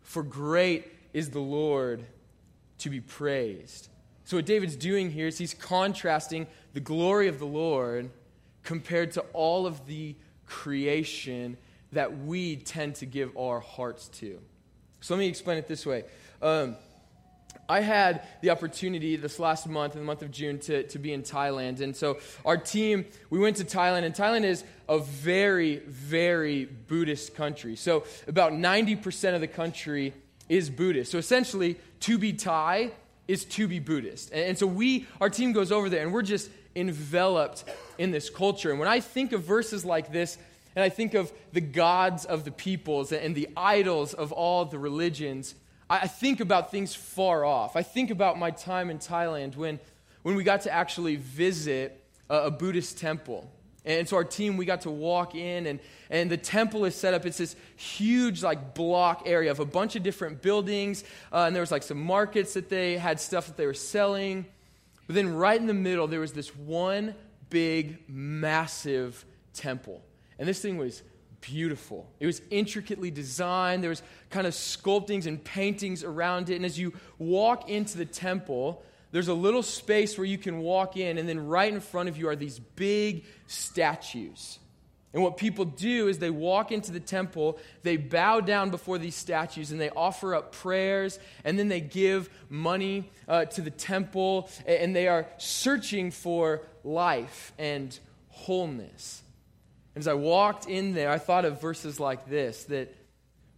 For 0.01 0.21
great 0.21 0.87
is 1.13 1.31
the 1.31 1.39
Lord 1.39 2.05
to 2.79 2.89
be 2.89 3.01
praised. 3.01 3.89
So, 4.25 4.37
what 4.37 4.45
David's 4.45 4.75
doing 4.75 5.11
here 5.11 5.27
is 5.27 5.37
he's 5.37 5.53
contrasting 5.53 6.47
the 6.73 6.79
glory 6.79 7.27
of 7.27 7.39
the 7.39 7.45
Lord 7.45 8.09
compared 8.63 9.11
to 9.13 9.21
all 9.33 9.65
of 9.65 9.85
the 9.87 10.15
creation 10.45 11.57
that 11.91 12.19
we 12.19 12.55
tend 12.55 12.95
to 12.95 13.05
give 13.05 13.35
our 13.37 13.59
hearts 13.59 14.07
to. 14.09 14.39
So, 15.01 15.15
let 15.15 15.19
me 15.19 15.27
explain 15.27 15.57
it 15.57 15.67
this 15.67 15.85
way. 15.85 16.05
Um, 16.45 16.75
I 17.67 17.79
had 17.79 18.21
the 18.41 18.51
opportunity 18.51 19.15
this 19.15 19.39
last 19.39 19.67
month, 19.67 19.95
in 19.95 19.99
the 19.99 20.05
month 20.05 20.21
of 20.21 20.29
June, 20.29 20.59
to, 20.59 20.83
to 20.83 20.99
be 20.99 21.11
in 21.11 21.23
Thailand. 21.23 21.81
And 21.81 21.95
so 21.95 22.19
our 22.45 22.55
team, 22.55 23.05
we 23.31 23.39
went 23.39 23.57
to 23.57 23.63
Thailand, 23.63 24.03
and 24.03 24.13
Thailand 24.13 24.43
is 24.43 24.63
a 24.87 24.99
very, 24.99 25.77
very 25.77 26.65
Buddhist 26.65 27.33
country. 27.33 27.75
So 27.75 28.03
about 28.27 28.51
90% 28.51 29.33
of 29.33 29.41
the 29.41 29.47
country 29.47 30.13
is 30.47 30.69
Buddhist. 30.69 31.11
So 31.11 31.17
essentially, 31.17 31.79
to 32.01 32.19
be 32.19 32.31
Thai 32.31 32.91
is 33.27 33.45
to 33.45 33.67
be 33.67 33.79
Buddhist. 33.79 34.29
And, 34.31 34.49
and 34.49 34.57
so 34.57 34.67
we, 34.67 35.07
our 35.19 35.31
team 35.31 35.51
goes 35.51 35.71
over 35.71 35.89
there 35.89 36.03
and 36.03 36.13
we're 36.13 36.21
just 36.21 36.51
enveloped 36.75 37.63
in 37.97 38.11
this 38.11 38.29
culture. 38.29 38.69
And 38.69 38.77
when 38.77 38.87
I 38.87 38.99
think 38.99 39.31
of 39.31 39.41
verses 39.41 39.83
like 39.83 40.11
this, 40.11 40.37
and 40.75 40.83
I 40.83 40.89
think 40.89 41.15
of 41.15 41.33
the 41.53 41.61
gods 41.61 42.23
of 42.23 42.43
the 42.43 42.51
peoples 42.51 43.11
and 43.11 43.33
the 43.33 43.49
idols 43.57 44.13
of 44.13 44.31
all 44.31 44.65
the 44.65 44.77
religions, 44.77 45.55
I 45.89 46.07
think 46.07 46.39
about 46.39 46.71
things 46.71 46.95
far 46.95 47.45
off. 47.45 47.75
I 47.75 47.83
think 47.83 48.09
about 48.09 48.39
my 48.39 48.51
time 48.51 48.89
in 48.89 48.97
Thailand 48.97 49.55
when, 49.55 49.79
when 50.23 50.35
we 50.35 50.43
got 50.43 50.61
to 50.61 50.71
actually 50.71 51.15
visit 51.17 52.03
a, 52.29 52.45
a 52.45 52.51
Buddhist 52.51 52.97
temple. 52.97 53.51
And 53.85 54.09
so 54.09 54.17
our 54.17 54.23
team, 54.23 54.57
we 54.57 54.65
got 54.65 54.81
to 54.81 54.89
walk 54.89 55.35
in, 55.35 55.67
and, 55.67 55.79
and 56.09 56.31
the 56.31 56.37
temple 56.37 56.85
is 56.85 56.95
set 56.95 57.13
up. 57.13 57.23
It's 57.23 57.37
this 57.37 57.55
huge, 57.75 58.41
like, 58.41 58.73
block 58.73 59.23
area 59.27 59.51
of 59.51 59.59
a 59.59 59.65
bunch 59.65 59.95
of 59.95 60.01
different 60.01 60.41
buildings. 60.41 61.03
Uh, 61.31 61.43
and 61.45 61.55
there 61.55 61.61
was, 61.61 61.71
like, 61.71 61.83
some 61.83 62.01
markets 62.01 62.55
that 62.55 62.67
they 62.67 62.97
had 62.97 63.19
stuff 63.19 63.45
that 63.45 63.57
they 63.57 63.67
were 63.67 63.75
selling. 63.75 64.47
But 65.05 65.13
then 65.13 65.35
right 65.35 65.59
in 65.59 65.67
the 65.67 65.75
middle, 65.75 66.07
there 66.07 66.19
was 66.19 66.33
this 66.33 66.55
one 66.55 67.13
big, 67.51 68.09
massive 68.09 69.23
temple. 69.53 70.01
And 70.39 70.47
this 70.47 70.59
thing 70.59 70.79
was 70.79 71.03
beautiful. 71.45 72.09
It 72.19 72.25
was 72.25 72.41
intricately 72.49 73.11
designed. 73.11 73.83
There 73.83 73.89
was 73.89 74.01
kind 74.29 74.47
of 74.47 74.53
sculptings 74.53 75.27
and 75.27 75.43
paintings 75.43 76.03
around 76.03 76.49
it. 76.49 76.55
And 76.55 76.65
as 76.65 76.79
you 76.79 76.93
walk 77.19 77.69
into 77.69 77.97
the 77.97 78.05
temple, 78.05 78.83
there's 79.11 79.27
a 79.27 79.33
little 79.33 79.63
space 79.63 80.17
where 80.17 80.25
you 80.25 80.37
can 80.37 80.59
walk 80.59 80.97
in, 80.97 81.17
and 81.17 81.29
then 81.29 81.47
right 81.47 81.71
in 81.71 81.79
front 81.79 82.09
of 82.09 82.17
you 82.17 82.27
are 82.27 82.35
these 82.35 82.59
big 82.59 83.25
statues. 83.47 84.59
And 85.13 85.23
what 85.23 85.37
people 85.37 85.63
do 85.63 86.09
is 86.09 86.19
they 86.19 86.29
walk 86.29 86.73
into 86.73 86.91
the 86.91 86.99
temple, 86.99 87.57
they 87.83 87.95
bow 87.95 88.41
down 88.41 88.71
before 88.71 88.97
these 88.97 89.15
statues, 89.15 89.71
and 89.71 89.79
they 89.79 89.89
offer 89.91 90.35
up 90.35 90.51
prayers, 90.51 91.19
and 91.45 91.57
then 91.57 91.69
they 91.69 91.79
give 91.79 92.29
money 92.49 93.09
uh, 93.27 93.45
to 93.45 93.61
the 93.61 93.71
temple, 93.71 94.49
and 94.67 94.93
they 94.93 95.07
are 95.07 95.27
searching 95.37 96.11
for 96.11 96.63
life 96.83 97.53
and 97.57 97.97
wholeness. 98.29 99.21
And 99.95 100.01
as 100.01 100.07
I 100.09 100.13
walked 100.13 100.67
in 100.67 100.93
there, 100.93 101.09
I 101.09 101.17
thought 101.17 101.45
of 101.45 101.61
verses 101.61 101.99
like 101.99 102.29
this 102.29 102.65
that, 102.65 102.93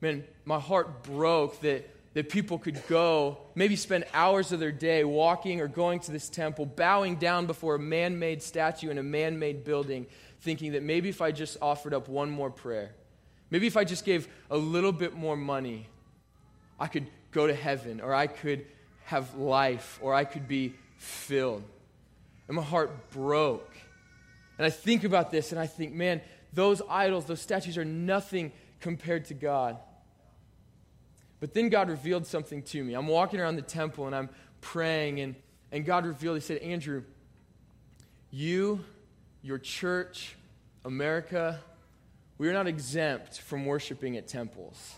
man, 0.01 0.24
my 0.46 0.60
heart 0.60 1.03
broke 1.03 1.60
that, 1.62 1.89
that 2.13 2.29
people 2.29 2.60
could 2.60 2.86
go, 2.88 3.39
maybe 3.56 3.75
spend 3.75 4.06
hours 4.13 4.51
of 4.51 4.60
their 4.60 4.72
day 4.72 5.03
walking 5.03 5.62
or 5.62 5.67
going 5.67 6.00
to 6.01 6.12
this 6.12 6.29
temple, 6.29 6.67
bowing 6.67 7.15
down 7.15 7.48
before 7.48 7.75
a 7.75 7.79
man 7.79 8.20
made 8.20 8.44
statue 8.44 8.91
in 8.91 9.00
a 9.00 9.03
man 9.03 9.39
made 9.39 9.63
building, 9.63 10.06
thinking 10.41 10.74
that 10.74 10.84
maybe 10.84 11.10
if 11.10 11.22
I 11.22 11.32
just 11.32 11.58
offered 11.60 11.94
up 11.94 12.08
one 12.08 12.29
more 12.29 12.51
prayer, 12.51 12.91
maybe 13.50 13.65
if 13.65 13.75
I 13.75 13.84
just 13.84 14.06
gave 14.06 14.27
a 14.51 14.58
little 14.58 14.91
bit 14.91 15.15
more 15.15 15.36
money, 15.36 15.88
I 16.79 16.86
could 16.86 17.08
go 17.32 17.48
to 17.48 17.56
heaven, 17.56 18.00
or 18.00 18.13
I 18.13 18.27
could 18.27 18.65
have 19.06 19.36
life, 19.36 19.98
or 20.01 20.13
I 20.13 20.24
could 20.24 20.48
be 20.48 20.75
filled. 20.98 21.63
And 22.48 22.56
my 22.56 22.63
heart 22.63 23.10
broke 23.10 23.76
and 24.57 24.65
I 24.65 24.69
think 24.69 25.03
about 25.03 25.31
this 25.31 25.51
and 25.51 25.59
I 25.59 25.67
think, 25.67 25.93
man, 25.93 26.21
those 26.53 26.81
idols, 26.89 27.25
those 27.25 27.41
statues 27.41 27.77
are 27.77 27.85
nothing 27.85 28.51
compared 28.79 29.25
to 29.25 29.33
God. 29.33 29.77
But 31.39 31.53
then 31.53 31.69
God 31.69 31.89
revealed 31.89 32.25
something 32.25 32.63
to 32.63 32.83
me. 32.83 32.93
I'm 32.93 33.07
walking 33.07 33.39
around 33.39 33.57
the 33.57 33.61
temple 33.61 34.07
and 34.07 34.15
I'm 34.15 34.29
praying, 34.61 35.19
and, 35.19 35.35
and 35.71 35.85
God 35.85 36.05
revealed, 36.05 36.37
He 36.37 36.41
said, 36.41 36.57
Andrew, 36.59 37.03
you, 38.31 38.83
your 39.43 39.59
church, 39.59 40.35
America, 40.83 41.59
we 42.37 42.49
are 42.49 42.53
not 42.53 42.67
exempt 42.67 43.39
from 43.39 43.65
worshiping 43.65 44.17
at 44.17 44.27
temples. 44.27 44.95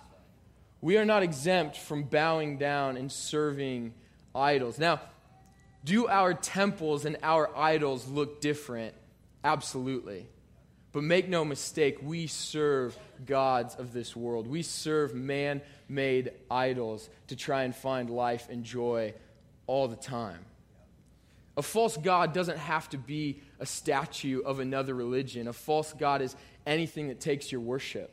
We 0.81 0.97
are 0.97 1.05
not 1.05 1.23
exempt 1.23 1.77
from 1.77 2.03
bowing 2.03 2.57
down 2.57 2.95
and 2.95 3.11
serving 3.11 3.93
idols. 4.33 4.79
Now, 4.79 5.01
do 5.83 6.07
our 6.07 6.33
temples 6.33 7.05
and 7.05 7.17
our 7.21 7.55
idols 7.57 8.07
look 8.07 8.41
different? 8.41 8.93
Absolutely. 9.43 10.27
But 10.91 11.03
make 11.03 11.29
no 11.29 11.45
mistake, 11.45 11.99
we 12.01 12.27
serve 12.27 12.97
gods 13.25 13.75
of 13.75 13.93
this 13.93 14.15
world. 14.15 14.47
We 14.47 14.63
serve 14.63 15.13
man 15.13 15.61
made 15.87 16.31
idols 16.49 17.09
to 17.27 17.35
try 17.35 17.63
and 17.63 17.75
find 17.75 18.09
life 18.09 18.47
and 18.49 18.63
joy 18.63 19.13
all 19.67 19.87
the 19.87 19.95
time. 19.95 20.45
A 21.57 21.61
false 21.61 21.97
God 21.97 22.33
doesn't 22.33 22.57
have 22.57 22.89
to 22.89 22.97
be 22.97 23.41
a 23.59 23.65
statue 23.65 24.41
of 24.41 24.59
another 24.59 24.95
religion. 24.95 25.47
A 25.47 25.53
false 25.53 25.93
God 25.93 26.21
is 26.21 26.35
anything 26.65 27.09
that 27.09 27.19
takes 27.19 27.51
your 27.51 27.61
worship. 27.61 28.11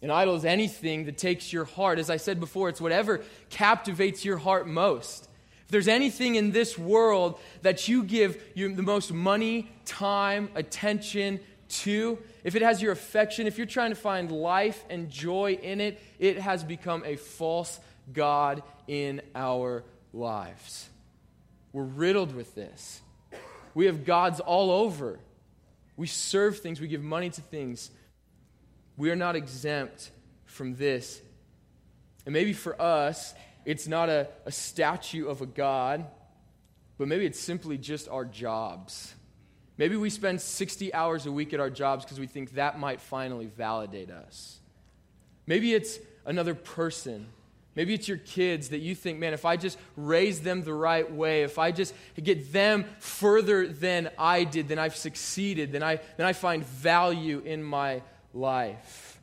An 0.00 0.10
idol 0.10 0.34
is 0.34 0.44
anything 0.44 1.04
that 1.04 1.18
takes 1.18 1.52
your 1.52 1.64
heart. 1.64 2.00
As 2.00 2.10
I 2.10 2.16
said 2.16 2.40
before, 2.40 2.68
it's 2.68 2.80
whatever 2.80 3.20
captivates 3.50 4.24
your 4.24 4.38
heart 4.38 4.66
most 4.66 5.28
there's 5.72 5.88
anything 5.88 6.34
in 6.36 6.52
this 6.52 6.78
world 6.78 7.40
that 7.62 7.88
you 7.88 8.04
give 8.04 8.40
the 8.54 8.82
most 8.82 9.12
money, 9.12 9.72
time, 9.84 10.50
attention 10.54 11.40
to, 11.68 12.18
if 12.44 12.54
it 12.54 12.62
has 12.62 12.82
your 12.82 12.92
affection, 12.92 13.46
if 13.46 13.56
you're 13.56 13.66
trying 13.66 13.90
to 13.90 13.96
find 13.96 14.30
life 14.30 14.84
and 14.90 15.08
joy 15.08 15.58
in 15.62 15.80
it, 15.80 15.98
it 16.18 16.38
has 16.38 16.62
become 16.62 17.02
a 17.06 17.16
false 17.16 17.80
God 18.12 18.62
in 18.86 19.22
our 19.34 19.82
lives. 20.12 20.90
We're 21.72 21.84
riddled 21.84 22.34
with 22.34 22.54
this. 22.54 23.00
We 23.74 23.86
have 23.86 24.04
gods 24.04 24.40
all 24.40 24.70
over. 24.70 25.18
We 25.96 26.06
serve 26.06 26.58
things, 26.58 26.80
we 26.80 26.88
give 26.88 27.02
money 27.02 27.30
to 27.30 27.40
things. 27.40 27.90
We 28.98 29.10
are 29.10 29.16
not 29.16 29.36
exempt 29.36 30.10
from 30.44 30.76
this. 30.76 31.22
And 32.26 32.34
maybe 32.34 32.52
for 32.52 32.80
us, 32.80 33.34
it's 33.64 33.86
not 33.86 34.08
a, 34.08 34.28
a 34.44 34.52
statue 34.52 35.26
of 35.28 35.40
a 35.40 35.46
God, 35.46 36.06
but 36.98 37.08
maybe 37.08 37.26
it's 37.26 37.40
simply 37.40 37.78
just 37.78 38.08
our 38.08 38.24
jobs. 38.24 39.14
Maybe 39.78 39.96
we 39.96 40.10
spend 40.10 40.40
60 40.40 40.92
hours 40.94 41.26
a 41.26 41.32
week 41.32 41.52
at 41.54 41.60
our 41.60 41.70
jobs 41.70 42.04
because 42.04 42.20
we 42.20 42.26
think 42.26 42.54
that 42.54 42.78
might 42.78 43.00
finally 43.00 43.46
validate 43.46 44.10
us. 44.10 44.58
Maybe 45.46 45.74
it's 45.74 45.98
another 46.24 46.54
person. 46.54 47.26
Maybe 47.74 47.94
it's 47.94 48.06
your 48.06 48.18
kids 48.18 48.68
that 48.68 48.80
you 48.80 48.94
think, 48.94 49.18
man, 49.18 49.32
if 49.32 49.44
I 49.44 49.56
just 49.56 49.78
raise 49.96 50.42
them 50.42 50.62
the 50.62 50.74
right 50.74 51.10
way, 51.10 51.42
if 51.42 51.58
I 51.58 51.72
just 51.72 51.94
get 52.22 52.52
them 52.52 52.84
further 52.98 53.66
than 53.66 54.10
I 54.18 54.44
did, 54.44 54.68
then 54.68 54.78
I've 54.78 54.96
succeeded, 54.96 55.72
then 55.72 55.82
I, 55.82 56.00
then 56.18 56.26
I 56.26 56.34
find 56.34 56.64
value 56.64 57.40
in 57.44 57.62
my 57.62 58.02
life. 58.34 59.18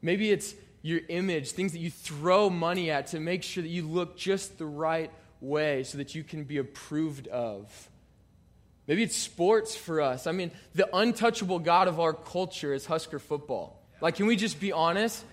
Maybe 0.00 0.30
it's 0.30 0.54
your 0.82 1.00
image, 1.08 1.52
things 1.52 1.72
that 1.72 1.78
you 1.78 1.90
throw 1.90 2.48
money 2.48 2.90
at 2.90 3.08
to 3.08 3.20
make 3.20 3.42
sure 3.42 3.62
that 3.62 3.68
you 3.68 3.86
look 3.86 4.16
just 4.16 4.58
the 4.58 4.66
right 4.66 5.10
way 5.40 5.82
so 5.84 5.98
that 5.98 6.14
you 6.14 6.24
can 6.24 6.44
be 6.44 6.58
approved 6.58 7.28
of. 7.28 7.88
Maybe 8.86 9.02
it's 9.02 9.16
sports 9.16 9.76
for 9.76 10.00
us. 10.00 10.26
I 10.26 10.32
mean, 10.32 10.50
the 10.74 10.88
untouchable 10.96 11.58
God 11.58 11.86
of 11.86 12.00
our 12.00 12.12
culture 12.12 12.74
is 12.74 12.86
Husker 12.86 13.18
football. 13.18 13.80
Like, 14.00 14.16
can 14.16 14.26
we 14.26 14.36
just 14.36 14.58
be 14.58 14.72
honest? 14.72 15.24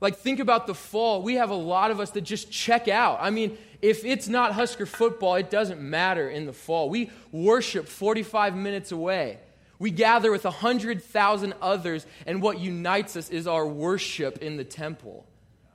Like, 0.00 0.16
think 0.16 0.40
about 0.40 0.66
the 0.66 0.74
fall. 0.74 1.22
We 1.22 1.34
have 1.34 1.50
a 1.50 1.54
lot 1.54 1.90
of 1.90 2.00
us 2.00 2.10
that 2.12 2.22
just 2.22 2.50
check 2.50 2.88
out. 2.88 3.18
I 3.20 3.30
mean, 3.30 3.58
if 3.82 4.04
it's 4.04 4.28
not 4.28 4.52
Husker 4.52 4.86
football, 4.86 5.34
it 5.34 5.50
doesn't 5.50 5.80
matter 5.80 6.28
in 6.28 6.46
the 6.46 6.52
fall. 6.52 6.88
We 6.88 7.10
worship 7.32 7.88
45 7.88 8.54
minutes 8.54 8.92
away. 8.92 9.38
We 9.80 9.90
gather 9.90 10.30
with 10.30 10.44
100,000 10.44 11.54
others, 11.60 12.06
and 12.26 12.40
what 12.40 12.60
unites 12.60 13.16
us 13.16 13.30
is 13.30 13.48
our 13.48 13.66
worship 13.66 14.38
in 14.38 14.56
the 14.58 14.64
temple. 14.64 15.26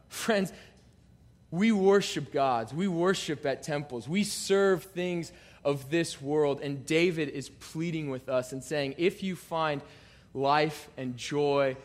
Friends, 0.08 0.54
we 1.52 1.72
worship 1.72 2.32
gods. 2.32 2.74
We 2.74 2.88
worship 2.88 3.46
at 3.46 3.64
temples. 3.64 4.08
We 4.08 4.24
serve 4.24 4.84
things 4.84 5.32
of 5.64 5.90
this 5.90 6.22
world. 6.22 6.62
And 6.62 6.86
David 6.86 7.30
is 7.30 7.50
pleading 7.50 8.12
with 8.12 8.30
us 8.30 8.52
and 8.52 8.64
saying, 8.64 8.94
if 8.98 9.24
you 9.24 9.36
find 9.36 9.82
life 10.34 10.88
and 10.98 11.18
joy, 11.18 11.76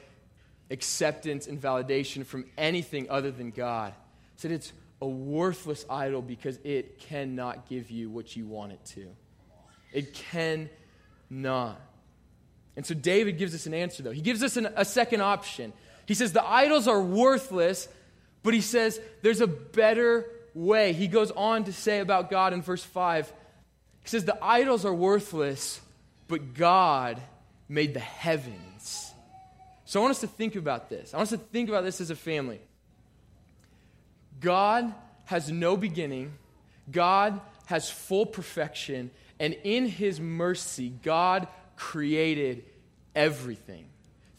acceptance 0.71 1.47
and 1.47 1.61
validation 1.61 2.27
from 2.27 2.45
anything 2.59 3.09
other 3.09 3.31
than 3.31 3.51
God, 3.51 3.95
said 4.37 4.51
it's 4.51 4.73
a 5.01 5.09
worthless 5.09 5.87
idol 5.89 6.21
because 6.21 6.59
it 6.65 6.99
cannot 6.99 7.67
give 7.69 7.91
you 7.91 8.11
what 8.11 8.37
you 8.37 8.47
want 8.47 8.73
it 8.73 8.85
to. 8.85 9.07
It 9.93 10.13
cannot. 10.13 11.81
And 12.77 12.87
so 12.87 12.95
David 12.95 13.39
gives 13.39 13.55
us 13.55 13.67
an 13.67 13.75
answer, 13.75 14.03
though. 14.03 14.11
He 14.11 14.21
gives 14.21 14.43
us 14.43 14.57
an, 14.57 14.69
a 14.77 14.85
second 14.85 15.21
option. 15.21 15.73
He 16.07 16.15
says, 16.15 16.33
The 16.33 16.45
idols 16.45 16.89
are 16.89 17.01
worthless, 17.01 17.89
but 18.43 18.55
he 18.55 18.61
says, 18.61 19.01
There's 19.23 19.41
a 19.41 19.47
better 19.47 20.27
way. 20.55 20.93
He 20.93 21.09
goes 21.09 21.31
on 21.31 21.65
to 21.65 21.73
say 21.73 22.01
about 22.01 22.31
God 22.31 22.53
in 22.53 22.63
verse 22.63 22.83
5 22.83 23.33
He 24.03 24.09
says, 24.09 24.25
The 24.25 24.43
idols 24.43 24.85
are 24.85 24.95
worthless, 24.95 25.81
but 26.29 26.55
God 26.55 27.21
made 27.69 27.95
the 27.95 28.01
heavens. 28.01 29.13
So 29.85 30.01
I 30.01 30.03
want 30.03 30.13
us 30.13 30.21
to 30.21 30.29
think 30.29 30.57
about 30.57 30.89
this. 30.89 31.15
I 31.15 31.17
want 31.17 31.33
us 31.33 31.39
to 31.39 31.45
think 31.45 31.69
about 31.69 31.85
this 31.85 32.01
as 32.01 32.11
a 32.11 32.17
family. 32.17 32.61
God 34.41 34.95
has 35.25 35.51
no 35.51 35.77
beginning, 35.77 36.33
God 36.91 37.41
has 37.67 37.91
full 37.91 38.27
perfection, 38.27 39.11
and 39.39 39.55
in 39.65 39.87
his 39.87 40.19
mercy, 40.19 40.93
God 41.03 41.47
created 41.81 42.63
everything. 43.15 43.87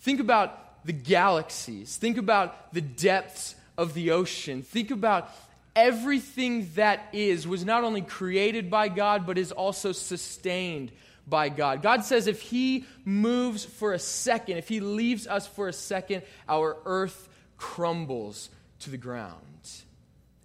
Think 0.02 0.20
about 0.20 0.86
the 0.86 0.94
galaxies. 0.94 1.98
Think 1.98 2.18
about 2.18 2.72
the 2.72 2.82
depths 2.82 3.56
of 3.78 3.96
the 3.96 4.12
ocean. 4.12 4.62
Think 4.62 4.92
about 4.92 5.30
everything 5.76 6.70
that 6.76 7.04
is 7.14 7.48
was 7.48 7.66
not 7.66 7.84
only 7.84 8.02
created 8.02 8.70
by 8.70 8.90
God, 8.90 9.26
but 9.26 9.40
is 9.40 9.52
also 9.52 9.92
sustained 9.92 10.92
by 11.28 11.50
God. 11.50 11.82
God 11.82 12.06
says 12.06 12.28
if 12.28 12.42
He 12.42 12.86
moves 13.06 13.66
for 13.66 13.94
a 13.94 14.00
second, 14.00 14.58
if 14.58 14.68
He 14.68 14.80
leaves 14.80 15.26
us 15.26 15.48
for 15.48 15.68
a 15.68 15.74
second, 15.74 16.22
our 16.48 16.78
earth 16.86 17.28
crumbles 17.58 18.52
to 18.82 18.92
the 18.92 18.98
ground. 18.98 19.36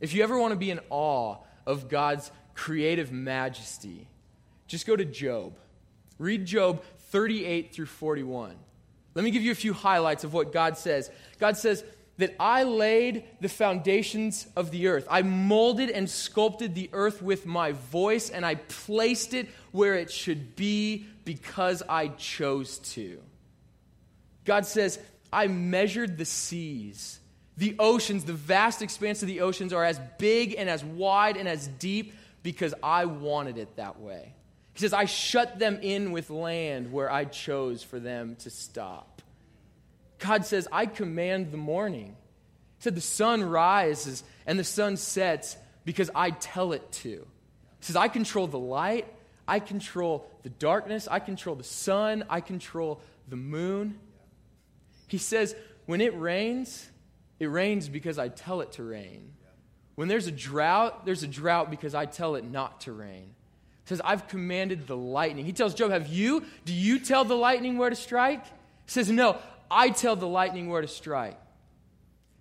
If 0.00 0.14
you 0.14 0.22
ever 0.22 0.38
want 0.38 0.52
to 0.52 0.58
be 0.58 0.70
in 0.70 0.80
awe 0.88 1.36
of 1.66 1.90
God's 1.90 2.30
creative 2.54 3.12
majesty, 3.12 4.08
just 4.66 4.86
go 4.86 4.96
to 4.96 5.04
Job. 5.04 5.58
Read 6.18 6.46
Job 6.46 6.82
38 7.10 7.72
through 7.72 7.86
41. 7.86 8.54
Let 9.14 9.24
me 9.24 9.30
give 9.30 9.42
you 9.42 9.52
a 9.52 9.56
few 9.56 9.72
highlights 9.72 10.24
of 10.24 10.34
what 10.34 10.52
God 10.52 10.76
says. 10.76 11.10
God 11.38 11.56
says, 11.56 11.84
that 12.18 12.34
I 12.40 12.62
laid 12.62 13.24
the 13.40 13.48
foundations 13.48 14.46
of 14.56 14.70
the 14.70 14.88
earth. 14.88 15.06
I 15.10 15.22
molded 15.22 15.90
and 15.90 16.08
sculpted 16.08 16.74
the 16.74 16.88
earth 16.92 17.20
with 17.20 17.46
my 17.46 17.72
voice, 17.72 18.30
and 18.30 18.44
I 18.44 18.54
placed 18.54 19.34
it 19.34 19.48
where 19.72 19.94
it 19.94 20.10
should 20.10 20.56
be 20.56 21.06
because 21.24 21.82
I 21.88 22.08
chose 22.08 22.78
to. 22.78 23.20
God 24.44 24.64
says, 24.64 24.98
I 25.32 25.48
measured 25.48 26.16
the 26.16 26.24
seas. 26.24 27.20
The 27.58 27.76
oceans, 27.78 28.24
the 28.24 28.32
vast 28.32 28.80
expanse 28.80 29.22
of 29.22 29.28
the 29.28 29.40
oceans, 29.40 29.72
are 29.72 29.84
as 29.84 30.00
big 30.18 30.54
and 30.56 30.70
as 30.70 30.84
wide 30.84 31.36
and 31.36 31.48
as 31.48 31.66
deep 31.66 32.14
because 32.42 32.72
I 32.82 33.06
wanted 33.06 33.58
it 33.58 33.76
that 33.76 34.00
way. 34.00 34.35
He 34.76 34.80
says, 34.80 34.92
I 34.92 35.06
shut 35.06 35.58
them 35.58 35.78
in 35.80 36.12
with 36.12 36.28
land 36.28 36.92
where 36.92 37.10
I 37.10 37.24
chose 37.24 37.82
for 37.82 37.98
them 37.98 38.36
to 38.40 38.50
stop. 38.50 39.22
God 40.18 40.44
says, 40.44 40.68
I 40.70 40.84
command 40.84 41.50
the 41.50 41.56
morning. 41.56 42.08
He 42.08 42.82
said, 42.82 42.94
the 42.94 43.00
sun 43.00 43.42
rises 43.42 44.22
and 44.46 44.58
the 44.58 44.64
sun 44.64 44.98
sets 44.98 45.56
because 45.86 46.10
I 46.14 46.28
tell 46.28 46.74
it 46.74 46.92
to. 46.92 47.08
He 47.08 47.86
says, 47.86 47.96
I 47.96 48.08
control 48.08 48.48
the 48.48 48.58
light, 48.58 49.06
I 49.48 49.60
control 49.60 50.30
the 50.42 50.50
darkness, 50.50 51.08
I 51.10 51.20
control 51.20 51.56
the 51.56 51.64
sun, 51.64 52.24
I 52.28 52.42
control 52.42 53.00
the 53.28 53.36
moon. 53.36 53.98
He 55.08 55.16
says, 55.16 55.56
when 55.86 56.02
it 56.02 56.14
rains, 56.18 56.86
it 57.40 57.46
rains 57.46 57.88
because 57.88 58.18
I 58.18 58.28
tell 58.28 58.60
it 58.60 58.72
to 58.72 58.82
rain. 58.82 59.32
When 59.94 60.08
there's 60.08 60.26
a 60.26 60.32
drought, 60.32 61.06
there's 61.06 61.22
a 61.22 61.28
drought 61.28 61.70
because 61.70 61.94
I 61.94 62.04
tell 62.04 62.34
it 62.34 62.44
not 62.44 62.82
to 62.82 62.92
rain 62.92 63.35
says, 63.88 64.00
I've 64.04 64.28
commanded 64.28 64.86
the 64.86 64.96
lightning. 64.96 65.44
He 65.44 65.52
tells 65.52 65.74
Job, 65.74 65.90
Have 65.90 66.08
you? 66.08 66.44
Do 66.64 66.72
you 66.72 66.98
tell 66.98 67.24
the 67.24 67.36
lightning 67.36 67.78
where 67.78 67.90
to 67.90 67.96
strike? 67.96 68.44
He 68.44 68.52
says, 68.90 69.10
No, 69.10 69.38
I 69.70 69.90
tell 69.90 70.16
the 70.16 70.26
lightning 70.26 70.68
where 70.68 70.82
to 70.82 70.88
strike. 70.88 71.38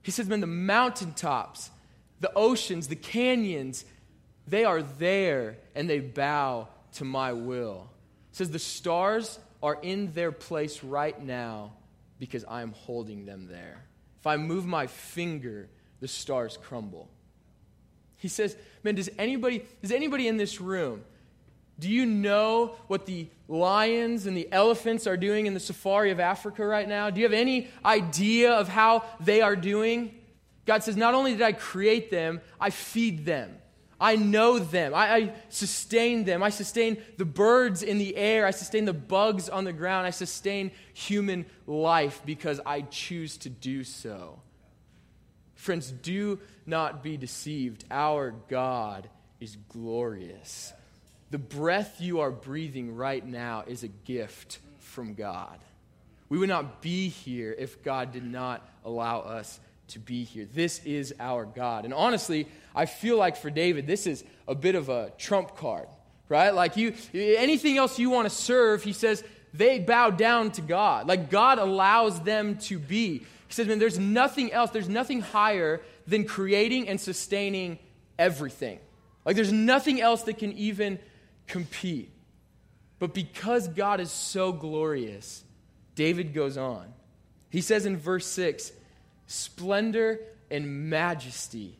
He 0.02 0.12
says, 0.12 0.28
Man, 0.28 0.42
the 0.42 0.48
mountaintops, 0.48 1.70
the 2.20 2.32
oceans, 2.36 2.88
the 2.88 2.96
canyons, 2.96 3.86
they 4.48 4.64
are 4.64 4.82
there 4.82 5.58
and 5.76 5.90
they 5.90 6.00
bow 6.00 6.68
to 6.94 7.06
my 7.06 7.34
will. 7.34 7.90
He 8.32 8.38
says, 8.38 8.52
The 8.52 8.60
stars 8.60 9.40
are 9.62 9.78
in 9.82 10.14
their 10.14 10.32
place 10.32 10.84
right 10.84 11.20
now 11.22 11.74
because 12.20 12.44
I 12.46 12.62
am 12.62 12.72
holding 12.72 13.26
them 13.26 13.48
there. 13.48 13.84
If 14.20 14.28
I 14.28 14.38
move 14.38 14.66
my 14.66 14.88
finger, 14.88 15.70
the 16.00 16.08
stars 16.08 16.58
crumble. 16.58 17.10
He 18.18 18.28
says, 18.28 18.56
Man, 18.84 18.96
does 18.96 19.10
anybody, 19.20 19.66
does 19.82 19.92
anybody 19.92 20.28
in 20.28 20.38
this 20.38 20.60
room, 20.60 21.04
do 21.80 21.90
you 21.90 22.06
know 22.06 22.76
what 22.88 23.06
the 23.06 23.28
lions 23.48 24.26
and 24.26 24.36
the 24.36 24.48
elephants 24.52 25.08
are 25.08 25.18
doing 25.18 25.46
in 25.46 25.54
the 25.54 25.60
safari 25.60 26.12
of 26.12 26.20
Africa 26.20 26.66
right 26.66 26.88
now? 26.88 27.10
Do 27.10 27.20
you 27.20 27.26
have 27.26 27.34
any 27.34 27.68
idea 27.84 28.54
of 28.54 28.70
how 28.70 29.04
they 29.20 29.42
are 29.42 29.56
doing? 29.56 30.16
God 30.66 30.84
says, 30.84 30.96
Not 30.96 31.14
only 31.14 31.34
did 31.34 31.42
I 31.42 31.52
create 31.52 32.10
them, 32.10 32.42
I 32.60 32.70
feed 32.70 33.26
them. 33.26 33.58
I 34.00 34.18
know 34.18 34.60
them. 34.60 34.94
I, 34.94 35.14
I, 35.14 35.34
sustain 35.50 36.26
them. 36.26 36.44
I 36.44 36.50
sustain 36.50 36.98
the 37.18 37.26
birds 37.26 37.82
in 37.82 37.98
the 37.98 38.16
air. 38.18 38.46
I 38.46 38.52
sustain 38.52 38.84
the 38.86 38.94
bugs 38.94 39.48
on 39.48 39.64
the 39.64 39.72
ground. 39.72 40.06
I 40.06 40.10
sustain 40.10 40.72
human 40.94 41.46
life 41.66 42.22
because 42.26 42.60
I 42.66 42.82
choose 42.82 43.38
to 43.38 43.50
do 43.50 43.84
so. 43.86 44.42
Friends, 45.56 45.92
do 45.92 46.40
not 46.66 47.04
be 47.04 47.16
deceived. 47.16 47.86
Our 47.90 48.32
God 48.50 49.10
is 49.40 49.58
glorious. 49.70 50.74
The 51.36 51.40
breath 51.40 52.00
you 52.00 52.22
are 52.22 52.32
breathing 52.32 52.96
right 52.96 53.26
now 53.28 53.66
is 53.68 53.84
a 53.84 53.90
gift 53.90 54.60
from 54.80 55.16
God. 55.16 55.60
We 56.30 56.38
would 56.38 56.48
not 56.48 56.82
be 56.82 57.10
here 57.10 57.54
if 57.60 57.84
God 57.84 58.14
did 58.14 58.24
not 58.24 58.66
allow 58.86 59.20
us 59.20 59.60
to 59.90 60.00
be 60.00 60.24
here. 60.24 60.46
This 60.46 60.80
is 60.86 61.14
our 61.20 61.44
God. 61.44 61.84
And 61.84 61.94
honestly, 61.94 62.48
I 62.74 62.86
feel 62.86 63.18
like 63.18 63.36
for 63.36 63.50
David, 63.50 63.86
this 63.86 64.08
is 64.08 64.24
a 64.48 64.56
bit 64.56 64.76
of 64.76 64.88
a 64.88 65.12
trump 65.18 65.58
card, 65.58 65.90
right? 66.30 66.52
Like 66.52 66.78
you 66.78 66.94
anything 67.14 67.76
else 67.78 68.00
you 68.00 68.10
want 68.10 68.30
to 68.30 68.34
serve, 68.34 68.84
he 68.84 68.94
says 68.94 69.22
they 69.54 69.80
bow 69.80 70.12
down 70.12 70.52
to 70.52 70.62
God. 70.62 71.06
Like 71.06 71.30
God 71.30 71.60
allows 71.60 72.22
them 72.22 72.60
to 72.60 72.80
be. 72.80 73.18
He 73.18 73.26
says, 73.50 73.68
man, 73.68 73.80
there's 73.80 74.00
nothing 74.00 74.54
else, 74.54 74.72
there's 74.72 74.88
nothing 74.88 75.20
higher 75.20 75.82
than 76.08 76.24
creating 76.24 76.88
and 76.88 76.98
sustaining 76.98 77.78
everything. 78.18 78.80
Like 79.26 79.36
there's 79.36 79.52
nothing 79.52 80.00
else 80.00 80.24
that 80.24 80.38
can 80.38 80.54
even 80.54 80.98
compete. 81.48 82.12
But 83.00 83.14
because 83.14 83.68
God 83.68 84.00
is 84.00 84.12
so 84.12 84.52
glorious, 84.52 85.44
David 85.96 86.34
goes 86.34 86.58
on. 86.58 86.94
He 87.50 87.62
says 87.62 87.86
in 87.86 87.98
verse 87.98 88.26
6 88.28 88.72
splendor 89.28 90.20
and 90.52 90.90
majesty 90.90 91.78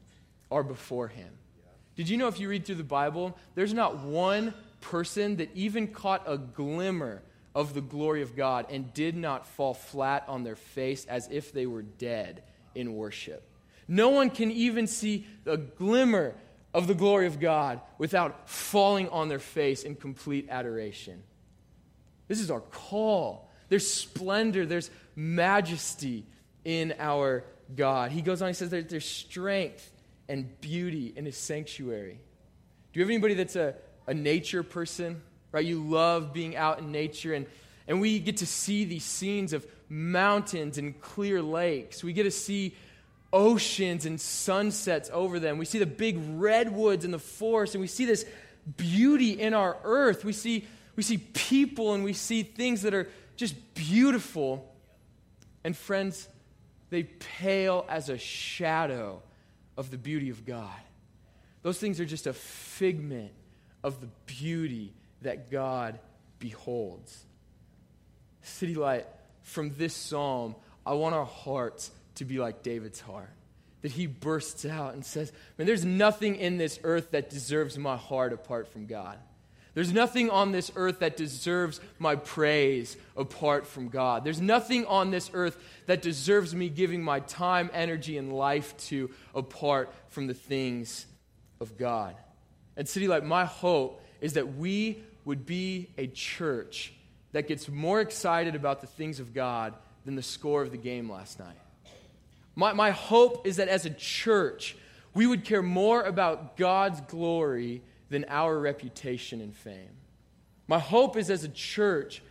are 0.50 0.64
before 0.64 1.08
him. 1.08 1.30
Did 1.96 2.10
you 2.10 2.18
know 2.18 2.28
if 2.28 2.40
you 2.40 2.50
read 2.50 2.66
through 2.66 2.76
the 2.76 2.84
Bible, 2.84 3.38
there's 3.56 3.74
not 3.74 4.00
one 4.00 4.54
person 4.82 5.38
that 5.38 5.50
even 5.56 5.88
caught 5.88 6.24
a 6.28 6.38
glimmer 6.38 7.22
of 7.54 7.74
the 7.74 7.82
glory 7.82 8.22
of 8.22 8.36
God 8.36 8.68
and 8.70 8.94
did 8.94 9.16
not 9.16 9.48
fall 9.48 9.74
flat 9.74 10.26
on 10.28 10.44
their 10.44 10.58
face 10.58 11.06
as 11.06 11.30
if 11.32 11.54
they 11.54 11.66
were 11.66 11.82
dead 11.82 12.44
in 12.76 12.96
worship? 12.96 13.44
No 13.88 14.10
one 14.10 14.30
can 14.30 14.52
even 14.52 14.88
see 14.88 15.26
a 15.46 15.58
glimmer 15.58 16.36
of 16.76 16.88
the 16.88 16.94
glory 16.94 17.26
of 17.26 17.40
God 17.40 17.80
without 17.98 18.50
falling 18.50 19.08
on 19.08 19.30
their 19.30 19.40
face 19.40 19.84
in 19.84 19.96
complete 19.96 20.48
adoration. 20.50 21.24
This 22.28 22.42
is 22.42 22.52
our 22.52 22.60
call. 22.60 23.50
There's 23.70 23.90
splendor, 23.90 24.66
there's 24.66 24.92
majesty 25.16 26.26
in 26.66 26.94
our 27.00 27.46
God. 27.74 28.12
He 28.12 28.22
goes 28.22 28.42
on, 28.42 28.50
he 28.50 28.54
says 28.54 28.72
there's 28.72 29.06
strength 29.06 29.90
and 30.28 30.60
beauty 30.60 31.14
in 31.16 31.26
his 31.26 31.38
sanctuary. 31.38 32.20
Do 32.92 33.00
you 33.00 33.06
have 33.06 33.10
anybody 33.10 33.36
that's 33.36 33.56
a, 33.56 33.76
a 34.06 34.14
nature 34.14 34.62
person? 34.62 35.22
Right? 35.54 35.66
You 35.66 35.82
love 35.82 36.34
being 36.34 36.58
out 36.58 36.80
in 36.80 36.92
nature, 36.92 37.34
and, 37.34 37.46
and 37.88 38.02
we 38.02 38.20
get 38.20 38.38
to 38.38 38.46
see 38.46 38.84
these 38.84 39.06
scenes 39.06 39.54
of 39.54 39.66
mountains 39.88 40.78
and 40.78 41.00
clear 41.00 41.42
lakes. 41.42 42.04
We 42.04 42.12
get 42.12 42.24
to 42.24 42.32
see 42.32 42.76
oceans 43.36 44.06
and 44.06 44.20
sunsets 44.20 45.10
over 45.12 45.40
them. 45.40 45.58
We 45.58 45.66
see 45.66 45.78
the 45.78 45.86
big 45.86 46.18
redwoods 46.36 47.04
in 47.04 47.12
the 47.12 47.20
forest, 47.20 47.76
and 47.76 47.82
we 47.82 47.88
see 47.88 48.06
this 48.06 48.26
beauty 48.78 49.32
in 49.32 49.54
our 49.54 49.78
earth. 49.84 50.24
We 50.24 50.32
see, 50.32 50.66
we 50.96 51.04
see 51.04 51.18
people 51.18 51.94
and 51.94 52.04
we 52.04 52.14
see 52.14 52.44
things 52.44 52.84
that 52.84 52.94
are 52.94 53.10
just 53.36 53.76
beautiful. 53.76 54.74
And 55.66 55.76
friends, 55.76 56.30
they 56.90 57.04
pale 57.04 57.86
as 57.90 58.08
a 58.08 58.18
shadow 58.18 59.22
of 59.76 59.92
the 59.92 59.98
beauty 59.98 60.30
of 60.30 60.46
God. 60.46 60.72
Those 61.62 61.78
things 61.78 62.00
are 62.00 62.06
just 62.06 62.28
a 62.28 62.34
figment 62.34 63.34
of 63.84 64.00
the 64.00 64.08
beauty 64.28 64.94
that 65.24 65.52
God 65.52 66.00
beholds. 66.40 67.26
City 68.44 68.76
Light, 68.76 69.08
from 69.44 69.74
this 69.78 69.94
psalm, 69.94 70.56
I 70.86 70.94
want 70.94 71.16
our 71.16 71.26
hearts 71.26 71.92
to 72.16 72.26
be 72.26 72.40
like 72.40 72.64
David's 72.64 73.00
heart. 73.00 73.30
That 73.82 73.92
he 73.92 74.08
bursts 74.08 74.66
out 74.66 74.94
and 74.94 75.06
says, 75.06 75.32
Man, 75.58 75.68
there's 75.68 75.86
nothing 75.86 76.36
in 76.36 76.58
this 76.58 76.80
earth 76.84 77.12
that 77.12 77.30
deserves 77.30 77.78
my 77.78 77.98
heart 77.98 78.34
apart 78.34 78.68
from 78.68 78.88
God. 78.88 79.18
There's 79.76 79.92
nothing 79.92 80.30
on 80.30 80.54
this 80.54 80.72
earth 80.78 81.00
that 81.00 81.18
deserves 81.18 81.82
my 82.00 82.16
praise 82.16 82.96
apart 83.18 83.68
from 83.68 83.90
God. 83.90 84.24
There's 84.24 84.40
nothing 84.40 84.86
on 84.86 85.12
this 85.12 85.30
earth 85.34 85.58
that 85.86 86.02
deserves 86.02 86.56
me 86.56 86.70
giving 86.70 87.04
my 87.04 87.20
time, 87.20 87.70
energy, 87.74 88.18
and 88.18 88.32
life 88.32 88.76
to 88.88 89.12
apart 89.36 89.94
from 90.08 90.28
the 90.28 90.34
things 90.34 91.06
of 91.60 91.78
God. 91.78 92.16
And 92.78 92.88
City 92.88 93.10
Light, 93.10 93.26
my 93.26 93.44
hope 93.44 94.02
is 94.22 94.34
that 94.34 94.56
we 94.56 95.04
would 95.26 95.46
be 95.46 95.90
a 95.98 96.08
church 96.08 96.94
that 97.34 97.50
gets 97.50 97.68
more 97.68 98.00
excited 98.00 98.56
about 98.56 98.80
the 98.80 98.88
things 98.88 99.20
of 99.20 99.34
God 99.34 99.74
than 100.06 100.16
the 100.16 100.24
score 100.24 100.62
of 100.62 100.72
the 100.72 100.78
game 100.78 101.12
last 101.12 101.38
night. 101.38 101.58
My, 102.56 102.74
my 102.74 102.92
hope 102.92 103.46
is 103.46 103.58
that 103.58 103.68
as 103.68 103.86
a 103.86 103.90
church, 103.90 104.76
we 105.14 105.28
would 105.28 105.44
care 105.44 105.62
more 105.62 106.04
about 106.04 106.58
God's 106.58 107.02
glory 107.02 107.82
than 108.10 108.26
our 108.30 108.58
reputation 108.58 109.42
and 109.42 109.56
fame. 109.56 109.98
My 110.68 110.80
hope 110.80 111.18
is 111.18 111.30
as 111.30 111.44
a 111.44 111.50
church, 111.50 112.22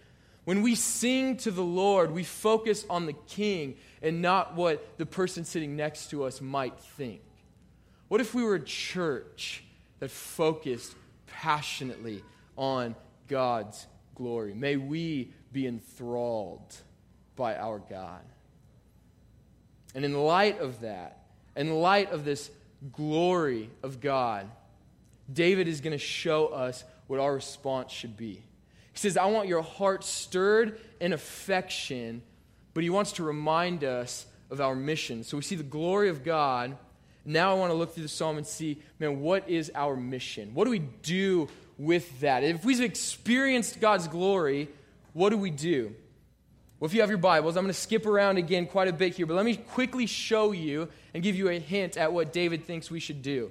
when 0.44 0.62
we 0.62 0.74
sing 0.74 1.36
to 1.38 1.50
the 1.50 1.62
Lord, 1.62 2.10
we 2.10 2.24
focus 2.24 2.84
on 2.90 3.06
the 3.06 3.12
King 3.12 3.76
and 4.02 4.20
not 4.20 4.54
what 4.56 4.98
the 4.98 5.06
person 5.06 5.44
sitting 5.44 5.76
next 5.76 6.10
to 6.10 6.24
us 6.24 6.40
might 6.40 6.78
think. 6.78 7.22
What 8.08 8.20
if 8.20 8.34
we 8.34 8.42
were 8.42 8.56
a 8.56 8.60
church 8.60 9.64
that 10.00 10.10
focused 10.10 10.94
passionately 11.26 12.22
on 12.56 12.94
God's 13.28 13.86
glory. 14.14 14.54
May 14.54 14.76
we 14.76 15.32
be 15.52 15.66
enthralled 15.66 16.74
by 17.36 17.56
our 17.56 17.78
God. 17.78 18.22
And 19.94 20.04
in 20.04 20.14
light 20.14 20.60
of 20.60 20.80
that, 20.80 21.24
in 21.56 21.72
light 21.74 22.10
of 22.10 22.24
this 22.24 22.50
glory 22.92 23.70
of 23.82 24.00
God, 24.00 24.50
David 25.32 25.68
is 25.68 25.80
going 25.80 25.92
to 25.92 25.98
show 25.98 26.48
us 26.48 26.84
what 27.06 27.20
our 27.20 27.34
response 27.34 27.92
should 27.92 28.16
be. 28.16 28.42
He 28.92 28.98
says, 28.98 29.16
I 29.16 29.26
want 29.26 29.48
your 29.48 29.62
heart 29.62 30.04
stirred 30.04 30.80
in 31.00 31.12
affection, 31.12 32.22
but 32.74 32.82
he 32.82 32.90
wants 32.90 33.12
to 33.12 33.24
remind 33.24 33.84
us 33.84 34.26
of 34.50 34.60
our 34.60 34.74
mission. 34.74 35.24
So 35.24 35.36
we 35.36 35.42
see 35.42 35.56
the 35.56 35.62
glory 35.62 36.08
of 36.08 36.24
God. 36.24 36.76
Now 37.24 37.50
I 37.50 37.54
want 37.54 37.70
to 37.70 37.74
look 37.74 37.94
through 37.94 38.02
the 38.02 38.08
psalm 38.08 38.36
and 38.36 38.46
see, 38.46 38.80
man, 38.98 39.20
what 39.20 39.48
is 39.48 39.70
our 39.74 39.96
mission? 39.96 40.54
What 40.54 40.64
do 40.64 40.70
we 40.70 40.80
do 40.80 41.48
with 41.78 42.20
that? 42.20 42.44
If 42.44 42.64
we've 42.64 42.80
experienced 42.80 43.80
God's 43.80 44.06
glory, 44.08 44.68
what 45.12 45.30
do 45.30 45.38
we 45.38 45.50
do? 45.50 45.94
Well, 46.84 46.90
if 46.90 46.94
you 46.94 47.00
have 47.00 47.08
your 47.08 47.16
Bibles, 47.16 47.56
I'm 47.56 47.64
going 47.64 47.72
to 47.72 47.80
skip 47.80 48.04
around 48.04 48.36
again 48.36 48.66
quite 48.66 48.88
a 48.88 48.92
bit 48.92 49.14
here, 49.14 49.24
but 49.24 49.32
let 49.32 49.46
me 49.46 49.56
quickly 49.56 50.04
show 50.04 50.52
you 50.52 50.90
and 51.14 51.22
give 51.22 51.34
you 51.34 51.48
a 51.48 51.58
hint 51.58 51.96
at 51.96 52.12
what 52.12 52.30
David 52.30 52.66
thinks 52.66 52.90
we 52.90 53.00
should 53.00 53.22
do. 53.22 53.50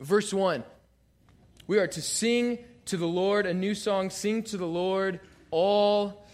Verse 0.00 0.34
1 0.34 0.64
We 1.68 1.78
are 1.78 1.86
to 1.86 2.02
sing 2.02 2.58
to 2.86 2.96
the 2.96 3.06
Lord 3.06 3.46
a 3.46 3.54
new 3.54 3.76
song, 3.76 4.10
sing 4.10 4.42
to 4.42 4.56
the 4.56 4.66
Lord 4.66 5.20
all 5.52 6.26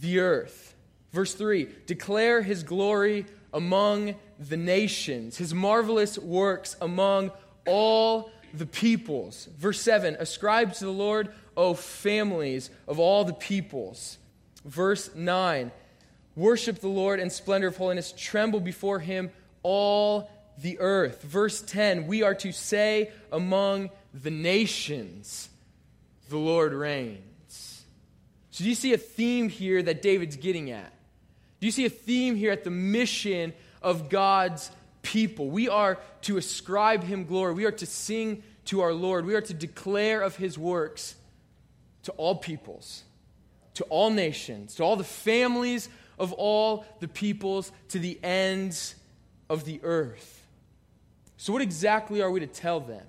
the 0.00 0.18
earth. 0.18 0.74
Verse 1.12 1.32
3 1.32 1.68
Declare 1.86 2.42
his 2.42 2.64
glory 2.64 3.24
among 3.54 4.16
the 4.40 4.56
nations, 4.56 5.36
his 5.36 5.54
marvelous 5.54 6.18
works 6.18 6.74
among 6.80 7.30
all 7.68 8.32
the 8.52 8.66
peoples. 8.66 9.48
Verse 9.56 9.80
7 9.80 10.16
Ascribe 10.18 10.72
to 10.72 10.86
the 10.86 10.90
Lord, 10.90 11.32
O 11.56 11.74
families 11.74 12.68
of 12.88 12.98
all 12.98 13.22
the 13.24 13.32
peoples. 13.32 14.18
Verse 14.66 15.14
9 15.14 15.70
Worship 16.34 16.80
the 16.80 16.88
Lord 16.88 17.18
in 17.18 17.30
splendor 17.30 17.68
of 17.68 17.78
holiness, 17.78 18.12
tremble 18.14 18.60
before 18.60 18.98
him, 18.98 19.30
all 19.62 20.30
the 20.58 20.78
earth. 20.80 21.22
Verse 21.22 21.62
10 21.62 22.06
We 22.06 22.22
are 22.22 22.34
to 22.34 22.52
say 22.52 23.10
among 23.32 23.90
the 24.12 24.30
nations, 24.30 25.48
the 26.28 26.36
Lord 26.36 26.72
reigns. 26.72 27.84
So, 28.50 28.64
do 28.64 28.68
you 28.68 28.74
see 28.74 28.92
a 28.92 28.98
theme 28.98 29.48
here 29.48 29.82
that 29.82 30.02
David's 30.02 30.36
getting 30.36 30.70
at? 30.70 30.92
Do 31.60 31.66
you 31.66 31.72
see 31.72 31.86
a 31.86 31.90
theme 31.90 32.36
here 32.36 32.52
at 32.52 32.64
the 32.64 32.70
mission 32.70 33.52
of 33.82 34.08
God's 34.08 34.70
people? 35.02 35.48
We 35.48 35.68
are 35.68 35.98
to 36.22 36.36
ascribe 36.36 37.02
him 37.02 37.24
glory. 37.24 37.54
We 37.54 37.64
are 37.64 37.72
to 37.72 37.86
sing 37.86 38.42
to 38.66 38.80
our 38.80 38.92
Lord. 38.92 39.24
We 39.24 39.34
are 39.34 39.40
to 39.40 39.54
declare 39.54 40.20
of 40.22 40.36
his 40.36 40.58
works 40.58 41.14
to 42.04 42.12
all 42.12 42.36
peoples, 42.36 43.02
to 43.76 43.84
all 43.84 44.10
nations, 44.10 44.74
to 44.74 44.82
all 44.82 44.96
the 44.96 45.04
families 45.04 45.88
of 46.18 46.32
all 46.32 46.84
the 47.00 47.08
peoples, 47.08 47.72
to 47.88 47.98
the 47.98 48.18
ends 48.22 48.94
of 49.48 49.64
the 49.64 49.80
earth. 49.82 50.42
So, 51.36 51.52
what 51.52 51.62
exactly 51.62 52.22
are 52.22 52.30
we 52.30 52.40
to 52.40 52.46
tell 52.46 52.80
them? 52.80 53.04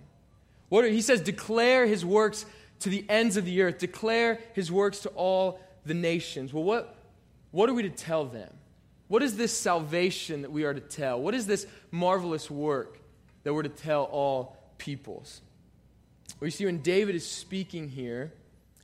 What 0.70 0.86
are, 0.86 0.90
he 0.90 1.02
says, 1.02 1.22
declare 1.22 1.86
his 1.86 2.06
works 2.06 2.46
to 2.80 2.90
the 2.90 3.06
ends 3.10 3.38
of 3.38 3.46
the 3.46 3.62
earth, 3.62 3.80
declare 3.80 4.40
his 4.54 4.72
works 4.72 5.00
to 5.00 5.10
all 5.10 5.60
the 5.86 5.94
nations. 5.94 6.54
Well, 6.54 6.64
what, 6.64 6.96
what 7.52 7.70
are 7.70 7.74
we 7.74 7.84
to 7.84 7.90
tell 7.90 8.26
them? 8.26 8.54
What 9.08 9.24
is 9.24 9.38
this 9.38 9.58
salvation 9.58 10.42
that 10.42 10.52
we 10.52 10.66
are 10.66 10.74
to 10.74 10.82
tell? 10.82 11.20
What 11.20 11.34
is 11.34 11.48
this 11.48 11.66
marvelous 11.92 12.52
work 12.52 13.00
that 13.44 13.54
we're 13.54 13.64
to 13.64 13.70
tell 13.70 14.04
all 14.04 14.58
peoples? 14.78 15.42
Well, 16.40 16.48
you 16.48 16.52
see, 16.52 16.66
when 16.66 16.82
David 16.82 17.16
is 17.16 17.26
speaking 17.26 17.88
here, 17.88 18.34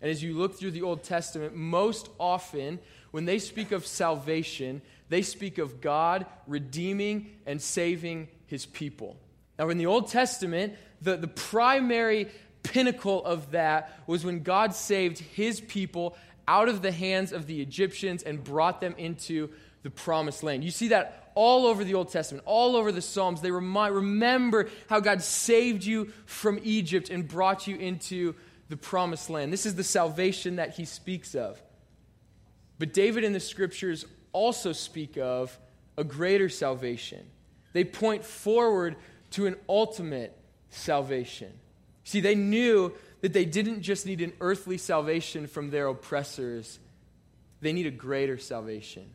and 0.04 0.12
as 0.12 0.22
you 0.22 0.34
look 0.34 0.56
through 0.56 0.72
the 0.72 0.82
Old 0.82 1.02
Testament, 1.02 1.56
most 1.56 2.10
often 2.20 2.80
when 3.12 3.24
they 3.24 3.40
speak 3.40 3.72
of 3.72 3.88
salvation, 3.88 4.82
they 5.08 5.22
speak 5.22 5.58
of 5.60 5.80
God 5.80 6.26
redeeming 6.46 7.38
and 7.46 7.62
saving 7.62 8.28
his 8.46 8.66
people. 8.66 9.16
Now, 9.58 9.70
in 9.70 9.78
the 9.78 9.86
Old 9.86 10.10
Testament, 10.10 10.74
the, 11.02 11.16
the 11.16 11.30
primary 11.30 12.28
pinnacle 12.64 13.24
of 13.24 13.52
that 13.52 13.98
was 14.06 14.26
when 14.26 14.44
God 14.44 14.76
saved 14.76 15.20
his 15.20 15.62
people 15.62 16.18
out 16.50 16.68
of 16.68 16.82
the 16.82 16.92
hands 16.92 17.32
of 17.32 17.48
the 17.48 17.62
Egyptians 17.62 18.24
and 18.24 18.44
brought 18.44 18.82
them 18.82 18.96
into 18.98 19.52
the 19.84 19.90
promised 19.90 20.44
land. 20.44 20.66
You 20.66 20.72
see 20.72 20.90
that 20.90 21.32
all 21.34 21.66
over 21.66 21.86
the 21.86 21.94
Old 21.94 22.12
Testament, 22.12 22.44
all 22.46 22.76
over 22.76 22.92
the 22.92 23.02
Psalms. 23.02 23.40
They 23.40 23.52
remind, 23.52 23.96
remember 23.96 24.68
how 24.90 25.00
God 25.00 25.22
saved 25.22 25.86
you 25.86 26.12
from 26.26 26.60
Egypt 26.62 27.10
and 27.10 27.26
brought 27.26 27.68
you 27.68 27.78
into 27.78 28.36
the 28.70 28.78
promised 28.78 29.30
land. 29.30 29.52
This 29.52 29.66
is 29.66 29.76
the 29.76 29.84
salvation 29.84 30.58
that 30.58 30.76
he 30.76 30.86
speaks 30.86 31.36
of. 31.36 31.62
But 32.80 32.94
David 32.94 33.24
and 33.24 33.36
the 33.36 33.40
scriptures 33.40 34.06
also 34.32 34.72
speak 34.74 35.18
of 35.18 35.58
a 35.98 36.04
greater 36.04 36.50
salvation. 36.50 37.26
They 37.74 37.84
point 37.84 38.24
forward 38.26 38.96
to 39.32 39.46
an 39.46 39.56
ultimate 39.70 40.38
salvation. 40.70 41.52
See, 42.04 42.20
they 42.20 42.36
knew 42.36 42.94
that 43.22 43.34
they 43.34 43.46
didn't 43.46 43.82
just 43.82 44.06
need 44.06 44.22
an 44.22 44.34
earthly 44.42 44.78
salvation 44.78 45.48
from 45.48 45.70
their 45.70 45.88
oppressors, 45.88 46.80
they 47.62 47.72
need 47.72 47.86
a 47.86 47.92
greater 47.92 48.38
salvation. 48.38 49.10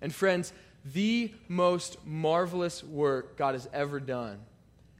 And, 0.00 0.14
friends, 0.14 0.52
the 0.84 1.32
most 1.48 1.96
marvelous 2.06 2.84
work 2.84 3.36
God 3.36 3.54
has 3.54 3.68
ever 3.72 3.98
done 3.98 4.38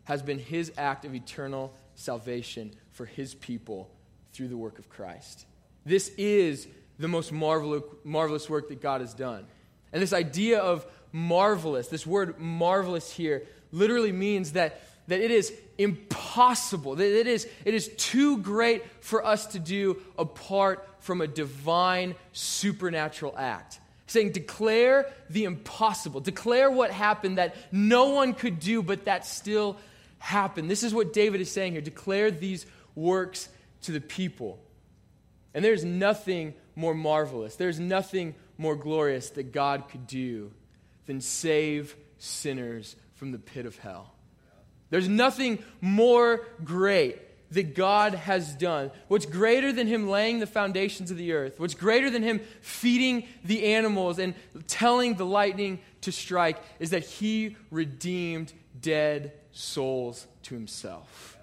has 0.05 0.23
been 0.23 0.39
his 0.39 0.73
act 0.77 1.05
of 1.05 1.15
eternal 1.15 1.73
salvation 2.01 2.73
for 2.93 3.05
his 3.07 3.35
people 3.35 3.91
through 4.33 4.49
the 4.49 4.57
work 4.57 4.79
of 4.79 4.89
Christ. 4.89 5.47
This 5.85 6.11
is 6.17 6.67
the 6.99 7.09
most 7.09 7.33
marvelous, 7.33 7.83
marvelous 8.05 8.49
work 8.49 8.69
that 8.69 8.81
God 8.81 9.01
has 9.01 9.15
done. 9.15 9.47
And 9.93 10.03
this 10.03 10.13
idea 10.13 10.61
of 10.61 10.87
marvelous, 11.13 11.89
this 11.89 12.07
word 12.07 12.39
marvelous 12.39 13.11
here, 13.11 13.43
literally 13.73 14.13
means 14.13 14.53
that, 14.53 14.81
that 15.09 15.21
it 15.21 15.31
is 15.31 15.53
impossible, 15.79 16.97
that 16.97 17.21
it 17.21 17.27
is, 17.27 17.49
it 17.65 17.75
is 17.75 17.89
too 17.97 18.39
great 18.39 18.85
for 19.01 19.25
us 19.25 19.47
to 19.49 19.59
do 19.59 20.01
apart 20.19 20.87
from 21.01 21.21
a 21.21 21.27
divine 21.27 22.15
supernatural 22.33 23.35
act. 23.37 23.81
Saying, 24.07 24.33
declare 24.33 25.11
the 25.29 25.45
impossible. 25.45 26.21
Declare 26.21 26.71
what 26.71 26.91
happened 26.91 27.39
that 27.39 27.55
no 27.71 28.11
one 28.11 28.35
could 28.35 28.59
do, 28.59 28.83
but 28.83 29.05
that 29.05 29.25
still 29.25 29.77
happened. 30.21 30.71
This 30.71 30.85
is 30.85 30.95
what 30.95 31.13
David 31.13 31.41
is 31.41 31.51
saying 31.51 31.73
here. 31.73 31.81
Declare 31.81 32.31
these 32.31 32.67
works 32.95 33.49
to 33.83 33.93
the 33.93 34.01
people. 34.01 34.61
And 35.53 35.65
there's 35.65 35.85
nothing 35.85 36.55
more 36.77 36.95
marvelous, 36.95 37.57
there's 37.57 37.81
nothing 37.81 38.35
more 38.57 38.77
glorious 38.77 39.31
that 39.31 39.53
God 39.53 39.89
could 39.89 40.07
do 40.07 40.53
than 41.07 41.21
save 41.21 41.97
sinners 42.19 42.95
from 43.15 43.33
the 43.33 43.39
pit 43.39 43.67
of 43.67 43.77
hell. 43.79 44.15
There's 44.91 45.09
nothing 45.09 45.59
more 45.81 46.47
great 46.63 47.19
that 47.53 47.75
God 47.75 48.15
has 48.15 48.55
done. 48.55 48.91
What's 49.09 49.27
greater 49.27 49.73
than 49.73 49.87
Him 49.87 50.09
laying 50.09 50.39
the 50.39 50.47
foundations 50.47 51.11
of 51.11 51.17
the 51.17 51.33
earth? 51.33 51.59
What's 51.59 51.75
greater 51.75 52.11
than 52.11 52.23
Him 52.23 52.41
feeding 52.61 53.27
the 53.45 53.75
animals 53.75 54.19
and 54.19 54.35
telling 54.69 55.15
the 55.15 55.27
lightning 55.27 55.81
to 56.03 56.13
strike 56.13 56.59
is 56.79 56.91
that 56.91 57.05
He 57.05 57.57
redeemed 57.71 58.53
dead 58.81 59.33
souls 59.53 60.27
to 60.45 60.55
Himself. 60.55 61.39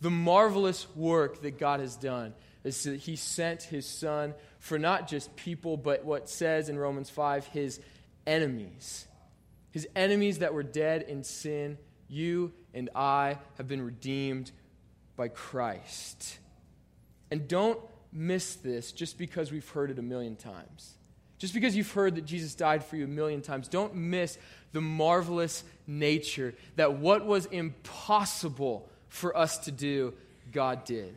The 0.00 0.10
marvelous 0.10 0.86
work 0.94 1.42
that 1.42 1.58
God 1.58 1.80
has 1.80 1.96
done 1.96 2.34
is 2.64 2.82
that 2.84 3.00
He 3.00 3.16
sent 3.16 3.62
His 3.64 3.86
Son 3.86 4.34
for 4.58 4.78
not 4.78 5.08
just 5.08 5.34
people, 5.36 5.76
but 5.76 6.04
what 6.04 6.28
says 6.28 6.68
in 6.68 6.78
Romans 6.78 7.10
5, 7.10 7.46
His 7.46 7.80
enemies 8.26 9.06
his 9.70 9.88
enemies 9.94 10.40
that 10.40 10.52
were 10.52 10.62
dead 10.62 11.02
in 11.02 11.22
sin, 11.22 11.78
you 12.08 12.52
and 12.74 12.90
I 12.94 13.38
have 13.56 13.68
been 13.68 13.82
redeemed 13.82 14.50
by 15.16 15.28
Christ. 15.28 16.38
And 17.30 17.46
don't 17.46 17.78
miss 18.12 18.56
this 18.56 18.90
just 18.90 19.16
because 19.16 19.52
we've 19.52 19.68
heard 19.68 19.90
it 19.90 19.98
a 19.98 20.02
million 20.02 20.34
times. 20.34 20.94
Just 21.40 21.54
because 21.54 21.74
you've 21.74 21.90
heard 21.90 22.16
that 22.16 22.26
Jesus 22.26 22.54
died 22.54 22.84
for 22.84 22.96
you 22.96 23.04
a 23.04 23.08
million 23.08 23.40
times, 23.40 23.66
don't 23.66 23.94
miss 23.94 24.36
the 24.72 24.82
marvelous 24.82 25.64
nature 25.86 26.54
that 26.76 26.98
what 26.98 27.24
was 27.24 27.46
impossible 27.46 28.88
for 29.08 29.36
us 29.36 29.56
to 29.58 29.72
do, 29.72 30.12
God 30.52 30.84
did. 30.84 31.16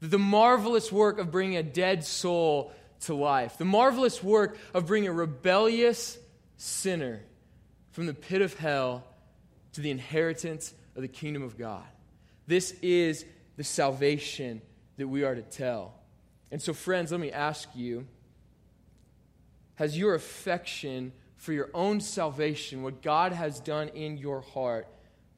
The 0.00 0.18
marvelous 0.18 0.92
work 0.92 1.18
of 1.18 1.30
bringing 1.30 1.56
a 1.56 1.62
dead 1.62 2.04
soul 2.04 2.72
to 3.00 3.14
life, 3.14 3.56
the 3.56 3.64
marvelous 3.64 4.22
work 4.22 4.58
of 4.74 4.86
bringing 4.86 5.08
a 5.08 5.12
rebellious 5.12 6.18
sinner 6.58 7.20
from 7.92 8.04
the 8.04 8.14
pit 8.14 8.42
of 8.42 8.52
hell 8.54 9.02
to 9.72 9.80
the 9.80 9.90
inheritance 9.90 10.74
of 10.94 11.00
the 11.00 11.08
kingdom 11.08 11.42
of 11.42 11.56
God. 11.56 11.86
This 12.46 12.72
is 12.82 13.24
the 13.56 13.64
salvation 13.64 14.60
that 14.98 15.08
we 15.08 15.24
are 15.24 15.34
to 15.34 15.42
tell. 15.42 15.94
And 16.50 16.60
so, 16.60 16.74
friends, 16.74 17.12
let 17.12 17.20
me 17.20 17.32
ask 17.32 17.68
you 17.74 18.06
Has 19.78 19.96
your 19.96 20.16
affection 20.16 21.12
for 21.36 21.52
your 21.52 21.70
own 21.72 22.00
salvation, 22.00 22.82
what 22.82 23.00
God 23.00 23.30
has 23.30 23.60
done 23.60 23.90
in 23.90 24.18
your 24.18 24.40
heart, 24.40 24.88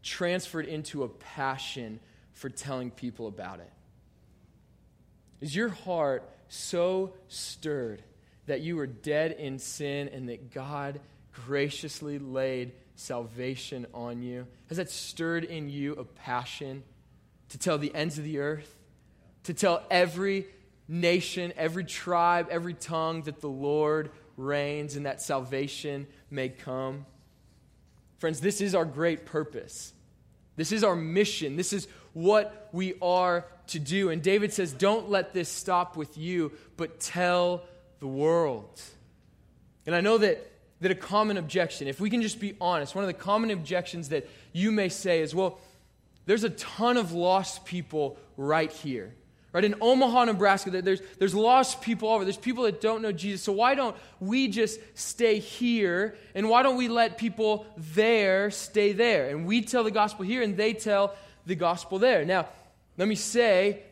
transferred 0.02 0.64
into 0.64 1.02
a 1.02 1.10
passion 1.10 2.00
for 2.32 2.48
telling 2.48 2.90
people 2.90 3.26
about 3.26 3.60
it? 3.60 3.70
Is 5.42 5.54
your 5.54 5.68
heart 5.68 6.26
so 6.48 7.12
stirred 7.28 8.02
that 8.46 8.62
you 8.62 8.76
were 8.76 8.86
dead 8.86 9.32
in 9.32 9.58
sin 9.58 10.08
and 10.08 10.30
that 10.30 10.54
God 10.54 11.00
graciously 11.44 12.18
laid 12.18 12.72
salvation 12.94 13.86
on 13.92 14.22
you? 14.22 14.46
Has 14.68 14.78
that 14.78 14.88
stirred 14.88 15.44
in 15.44 15.68
you 15.68 15.92
a 15.92 16.04
passion 16.04 16.82
to 17.50 17.58
tell 17.58 17.76
the 17.76 17.94
ends 17.94 18.16
of 18.16 18.24
the 18.24 18.38
earth, 18.38 18.74
to 19.44 19.52
tell 19.52 19.84
every 19.90 20.46
nation, 20.88 21.52
every 21.58 21.84
tribe, 21.84 22.48
every 22.50 22.72
tongue 22.72 23.20
that 23.24 23.42
the 23.42 23.46
Lord 23.46 24.10
reigns 24.40 24.96
and 24.96 25.06
that 25.06 25.22
salvation 25.22 26.06
may 26.30 26.48
come? 26.48 27.06
Friends, 28.18 28.40
this 28.40 28.60
is 28.60 28.74
our 28.74 28.84
great 28.84 29.24
purpose. 29.26 29.92
This 30.56 30.72
is 30.72 30.84
our 30.84 30.96
mission. 30.96 31.56
This 31.56 31.72
is 31.72 31.88
what 32.12 32.68
we 32.72 32.94
are 33.00 33.46
to 33.68 33.78
do. 33.78 34.10
And 34.10 34.22
David 34.22 34.52
says, 34.52 34.72
Don't 34.72 35.08
let 35.08 35.32
this 35.32 35.48
stop 35.48 35.96
with 35.96 36.18
you, 36.18 36.52
but 36.76 37.00
tell 37.00 37.62
the 37.98 38.06
world. 38.06 38.80
And 39.86 39.94
I 39.94 40.00
know 40.00 40.18
that, 40.18 40.50
that 40.80 40.90
a 40.90 40.94
common 40.94 41.36
objection, 41.36 41.88
if 41.88 42.00
we 42.00 42.10
can 42.10 42.20
just 42.20 42.40
be 42.40 42.56
honest, 42.60 42.94
one 42.94 43.04
of 43.04 43.08
the 43.08 43.14
common 43.14 43.50
objections 43.50 44.10
that 44.10 44.28
you 44.52 44.70
may 44.70 44.88
say 44.88 45.20
is, 45.20 45.34
Well, 45.34 45.58
there's 46.26 46.44
a 46.44 46.50
ton 46.50 46.96
of 46.96 47.12
lost 47.12 47.64
people 47.64 48.18
right 48.36 48.70
here. 48.70 49.14
Right? 49.52 49.64
In 49.64 49.74
Omaha, 49.80 50.26
Nebraska, 50.26 50.70
there's, 50.70 51.00
there's 51.18 51.34
lost 51.34 51.82
people 51.82 52.08
over. 52.08 52.24
There's 52.24 52.36
people 52.36 52.64
that 52.64 52.80
don't 52.80 53.02
know 53.02 53.10
Jesus. 53.10 53.42
So 53.42 53.52
why 53.52 53.74
don't 53.74 53.96
we 54.20 54.46
just 54.46 54.78
stay 54.94 55.40
here? 55.40 56.16
And 56.36 56.48
why 56.48 56.62
don't 56.62 56.76
we 56.76 56.86
let 56.86 57.18
people 57.18 57.66
there 57.76 58.52
stay 58.52 58.92
there? 58.92 59.30
And 59.30 59.46
we 59.46 59.62
tell 59.62 59.82
the 59.82 59.90
gospel 59.90 60.24
here 60.24 60.42
and 60.42 60.56
they 60.56 60.72
tell 60.72 61.16
the 61.46 61.56
gospel 61.56 61.98
there. 61.98 62.24
Now, 62.24 62.46
let 62.96 63.08
me 63.08 63.16
say, 63.16 63.82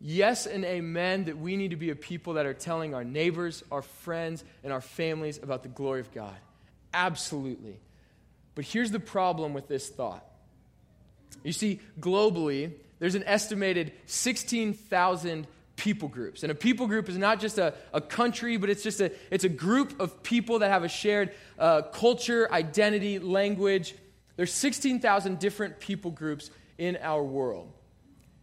yes 0.00 0.46
and 0.46 0.64
amen, 0.64 1.26
that 1.26 1.38
we 1.38 1.56
need 1.56 1.70
to 1.70 1.76
be 1.76 1.90
a 1.90 1.96
people 1.96 2.34
that 2.34 2.46
are 2.46 2.54
telling 2.54 2.92
our 2.92 3.04
neighbors, 3.04 3.62
our 3.70 3.82
friends, 3.82 4.42
and 4.64 4.72
our 4.72 4.80
families 4.80 5.38
about 5.40 5.62
the 5.62 5.68
glory 5.68 6.00
of 6.00 6.12
God. 6.12 6.36
Absolutely. 6.92 7.78
But 8.56 8.64
here's 8.64 8.90
the 8.90 9.00
problem 9.00 9.52
with 9.54 9.68
this 9.68 9.88
thought. 9.88 10.26
You 11.42 11.52
see, 11.52 11.80
globally, 11.98 12.72
there's 12.98 13.14
an 13.14 13.24
estimated 13.24 13.92
16,000 14.06 15.46
people 15.76 16.08
groups. 16.08 16.42
And 16.42 16.52
a 16.52 16.54
people 16.54 16.86
group 16.86 17.08
is 17.08 17.16
not 17.16 17.40
just 17.40 17.58
a, 17.58 17.74
a 17.94 18.00
country, 18.00 18.58
but 18.58 18.68
it's 18.68 18.82
just 18.82 19.00
a, 19.00 19.10
it's 19.30 19.44
a 19.44 19.48
group 19.48 19.98
of 19.98 20.22
people 20.22 20.58
that 20.58 20.70
have 20.70 20.84
a 20.84 20.88
shared 20.88 21.32
uh, 21.58 21.82
culture, 21.82 22.52
identity, 22.52 23.18
language. 23.18 23.94
There's 24.36 24.52
16,000 24.52 25.38
different 25.38 25.80
people 25.80 26.10
groups 26.10 26.50
in 26.76 26.98
our 27.00 27.22
world. 27.22 27.72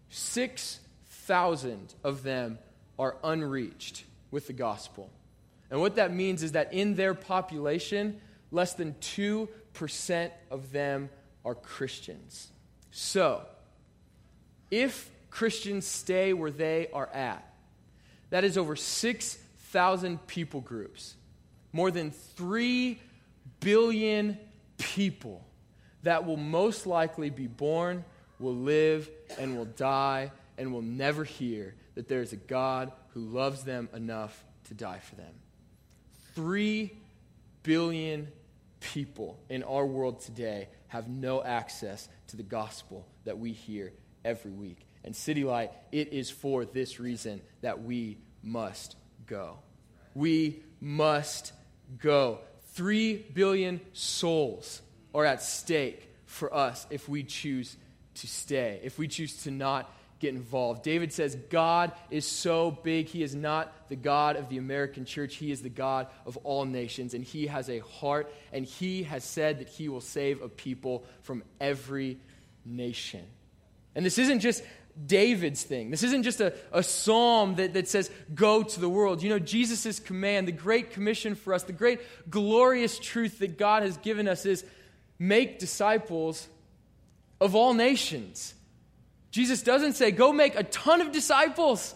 6,000 0.09 1.93
of 2.03 2.23
them 2.23 2.57
are 2.97 3.17
unreached 3.23 4.03
with 4.31 4.47
the 4.47 4.53
gospel. 4.53 5.11
And 5.69 5.79
what 5.79 5.95
that 5.95 6.13
means 6.13 6.43
is 6.43 6.53
that 6.53 6.73
in 6.73 6.95
their 6.95 7.13
population, 7.13 8.19
less 8.51 8.73
than 8.73 8.95
2% 9.01 10.31
of 10.49 10.71
them 10.71 11.09
are 11.45 11.55
Christians. 11.55 12.47
So, 12.99 13.43
if 14.71 15.11
Christians 15.29 15.85
stay 15.85 16.33
where 16.33 16.49
they 16.49 16.87
are 16.91 17.05
at, 17.05 17.47
that 18.31 18.43
is 18.43 18.57
over 18.57 18.75
6,000 18.75 20.25
people 20.25 20.61
groups, 20.61 21.15
more 21.71 21.91
than 21.91 22.09
3 22.09 22.99
billion 23.59 24.39
people 24.79 25.45
that 26.01 26.25
will 26.25 26.37
most 26.37 26.87
likely 26.87 27.29
be 27.29 27.45
born, 27.45 28.03
will 28.39 28.55
live, 28.55 29.07
and 29.37 29.55
will 29.55 29.65
die, 29.65 30.31
and 30.57 30.73
will 30.73 30.81
never 30.81 31.23
hear 31.23 31.75
that 31.93 32.07
there 32.07 32.23
is 32.23 32.33
a 32.33 32.37
God 32.37 32.91
who 33.09 33.19
loves 33.19 33.63
them 33.63 33.89
enough 33.93 34.43
to 34.69 34.73
die 34.73 35.01
for 35.03 35.13
them. 35.13 35.35
3 36.33 36.91
billion 37.61 38.27
people 38.79 39.37
in 39.49 39.61
our 39.61 39.85
world 39.85 40.19
today 40.19 40.67
have 40.89 41.07
no 41.07 41.43
access 41.43 42.07
to 42.27 42.37
the 42.37 42.43
gospel 42.43 43.07
that 43.25 43.37
we 43.37 43.51
hear 43.51 43.93
every 44.23 44.51
week. 44.51 44.87
And 45.03 45.15
City 45.15 45.43
Light, 45.43 45.71
it 45.91 46.13
is 46.13 46.29
for 46.29 46.65
this 46.65 46.99
reason 46.99 47.41
that 47.61 47.83
we 47.83 48.17
must 48.43 48.95
go. 49.25 49.59
We 50.15 50.63
must 50.81 51.53
go. 51.99 52.39
Three 52.73 53.15
billion 53.15 53.81
souls 53.93 54.81
are 55.13 55.25
at 55.25 55.41
stake 55.41 56.09
for 56.25 56.53
us 56.53 56.85
if 56.89 57.07
we 57.07 57.23
choose 57.23 57.77
to 58.15 58.27
stay, 58.27 58.79
if 58.83 58.97
we 58.97 59.07
choose 59.07 59.43
to 59.43 59.51
not 59.51 59.91
get 60.19 60.33
involved. 60.33 60.83
David 60.83 61.13
says, 61.13 61.35
God 61.49 61.91
is 62.09 62.25
so 62.25 62.71
big. 62.71 63.07
He 63.07 63.23
is 63.23 63.35
not 63.35 63.71
the 63.89 63.95
God 63.95 64.35
of 64.35 64.49
the 64.49 64.57
American 64.57 65.05
church. 65.05 65.35
He 65.35 65.51
is 65.51 65.61
the 65.61 65.69
God 65.69 66.07
of 66.25 66.37
all 66.37 66.65
nations, 66.65 67.13
and 67.13 67.23
He 67.23 67.47
has 67.47 67.69
a 67.69 67.79
heart, 67.79 68.33
and 68.51 68.65
He 68.65 69.03
has 69.03 69.23
said 69.23 69.59
that 69.59 69.69
He 69.69 69.89
will 69.89 70.01
save 70.01 70.41
a 70.41 70.49
people 70.49 71.05
from 71.21 71.43
every 71.59 72.17
nation. 72.65 73.23
And 73.95 74.05
this 74.05 74.17
isn't 74.17 74.39
just 74.39 74.63
David's 75.05 75.63
thing. 75.63 75.91
This 75.91 76.03
isn't 76.03 76.23
just 76.23 76.41
a, 76.41 76.53
a 76.71 76.81
psalm 76.81 77.55
that, 77.55 77.73
that 77.73 77.87
says, 77.87 78.09
go 78.33 78.63
to 78.63 78.79
the 78.79 78.89
world. 78.89 79.21
You 79.21 79.29
know, 79.29 79.39
Jesus' 79.39 79.99
command, 79.99 80.47
the 80.47 80.51
great 80.51 80.91
commission 80.91 81.35
for 81.35 81.53
us, 81.53 81.63
the 81.63 81.73
great 81.73 82.01
glorious 82.29 82.97
truth 82.97 83.39
that 83.39 83.57
God 83.57 83.83
has 83.83 83.97
given 83.97 84.27
us 84.27 84.45
is 84.45 84.65
make 85.19 85.59
disciples 85.59 86.47
of 87.39 87.55
all 87.55 87.73
nations. 87.73 88.55
Jesus 89.31 89.61
doesn't 89.61 89.93
say, 89.93 90.11
go 90.11 90.31
make 90.31 90.55
a 90.55 90.63
ton 90.63 91.01
of 91.01 91.11
disciples. 91.11 91.93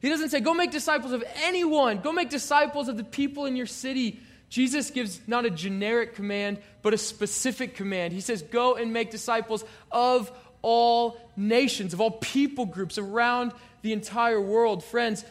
He 0.00 0.08
doesn't 0.08 0.28
say, 0.28 0.40
go 0.40 0.54
make 0.54 0.70
disciples 0.70 1.12
of 1.12 1.24
anyone. 1.42 1.98
Go 1.98 2.12
make 2.12 2.30
disciples 2.30 2.88
of 2.88 2.96
the 2.96 3.04
people 3.04 3.46
in 3.46 3.56
your 3.56 3.66
city. 3.66 4.20
Jesus 4.48 4.90
gives 4.90 5.20
not 5.26 5.44
a 5.44 5.50
generic 5.50 6.14
command, 6.14 6.58
but 6.82 6.94
a 6.94 6.98
specific 6.98 7.74
command. 7.74 8.12
He 8.12 8.20
says, 8.20 8.42
go 8.42 8.76
and 8.76 8.92
make 8.92 9.10
disciples 9.10 9.64
of 9.90 10.32
all 10.62 11.20
nations, 11.36 11.92
of 11.92 12.00
all 12.00 12.12
people 12.12 12.64
groups 12.64 12.96
around 12.96 13.52
the 13.82 13.92
entire 13.92 14.40
world. 14.40 14.82
Friends, 14.84 15.24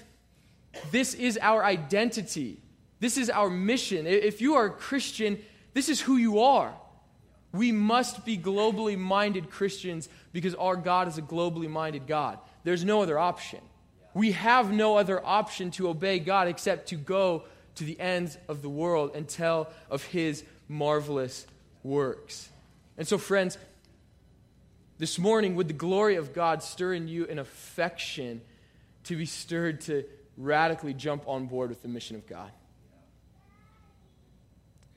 this 0.91 1.13
is 1.13 1.39
our 1.41 1.63
identity. 1.63 2.59
This 2.99 3.17
is 3.17 3.29
our 3.29 3.49
mission. 3.49 4.05
If 4.05 4.41
you 4.41 4.55
are 4.55 4.65
a 4.65 4.71
Christian, 4.71 5.39
this 5.73 5.89
is 5.89 6.01
who 6.01 6.17
you 6.17 6.39
are. 6.39 6.73
We 7.57 7.71
must 7.71 8.23
be 8.23 8.37
globally 8.37 8.95
minded 8.95 9.49
Christians 9.49 10.09
because 10.31 10.53
our 10.53 10.75
God 10.75 11.07
is 11.07 11.17
a 11.17 11.23
globally 11.23 11.67
minded 11.67 12.05
God. 12.05 12.37
There's 12.63 12.85
no 12.85 13.01
other 13.01 13.17
option. 13.17 13.61
We 14.13 14.33
have 14.33 14.71
no 14.71 14.97
other 14.97 15.25
option 15.25 15.71
to 15.71 15.89
obey 15.89 16.19
God 16.19 16.47
except 16.47 16.89
to 16.89 16.95
go 16.95 17.45
to 17.75 17.83
the 17.83 17.99
ends 17.99 18.37
of 18.47 18.61
the 18.61 18.69
world 18.69 19.11
and 19.15 19.27
tell 19.27 19.71
of 19.89 20.03
His 20.03 20.43
marvelous 20.67 21.47
works. 21.81 22.47
And 22.95 23.07
so, 23.07 23.17
friends, 23.17 23.57
this 24.99 25.17
morning, 25.17 25.55
would 25.55 25.67
the 25.67 25.73
glory 25.73 26.15
of 26.15 26.35
God 26.35 26.61
stir 26.61 26.93
in 26.93 27.07
you 27.07 27.25
an 27.25 27.39
affection 27.39 28.41
to 29.05 29.15
be 29.15 29.25
stirred 29.25 29.81
to 29.81 30.03
radically 30.37 30.93
jump 30.93 31.27
on 31.27 31.47
board 31.47 31.69
with 31.69 31.81
the 31.81 31.87
mission 31.87 32.15
of 32.15 32.27
God? 32.27 32.51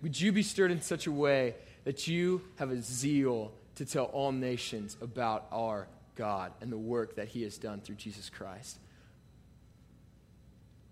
Would 0.03 0.21
you 0.21 0.31
be 0.31 0.43
stirred 0.43 0.71
in 0.71 0.83
such 0.83 1.07
a 1.07 1.13
way 1.13 1.55
that 1.85 2.07
you 2.07 2.43
have 2.57 2.71
a 2.71 2.81
zeal 2.81 3.53
to 3.77 3.85
tell 3.85 4.05
all 4.07 4.33
nations 4.33 4.97
about 5.01 5.47
our 5.53 5.87
God 6.15 6.53
and 6.61 6.71
the 6.71 6.79
work 6.79 7.17
that 7.17 7.29
He 7.29 7.43
has 7.43 7.59
done 7.59 7.81
through 7.81 7.97
Jesus 7.97 8.29
Christ? 8.29 8.79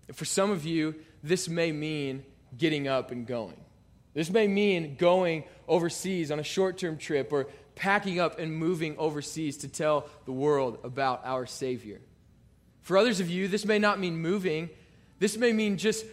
And 0.07 0.17
for 0.17 0.25
some 0.25 0.51
of 0.51 0.65
you, 0.65 0.95
this 1.23 1.47
may 1.47 1.71
mean 1.71 2.23
getting 2.57 2.87
up 2.87 3.11
and 3.11 3.27
going. 3.27 3.59
This 4.13 4.29
may 4.29 4.47
mean 4.47 4.95
going 4.95 5.43
overseas 5.67 6.31
on 6.31 6.39
a 6.39 6.43
short 6.43 6.77
term 6.77 6.97
trip 6.97 7.31
or 7.31 7.47
packing 7.75 8.19
up 8.19 8.39
and 8.39 8.53
moving 8.53 8.97
overseas 8.97 9.57
to 9.57 9.67
tell 9.67 10.09
the 10.25 10.31
world 10.31 10.79
about 10.83 11.21
our 11.25 11.45
Savior. 11.45 12.01
For 12.81 12.97
others 12.97 13.19
of 13.19 13.29
you, 13.29 13.47
this 13.47 13.65
may 13.65 13.79
not 13.79 13.99
mean 13.99 14.17
moving, 14.17 14.69
this 15.19 15.37
may 15.37 15.53
mean 15.53 15.77
just 15.77 16.05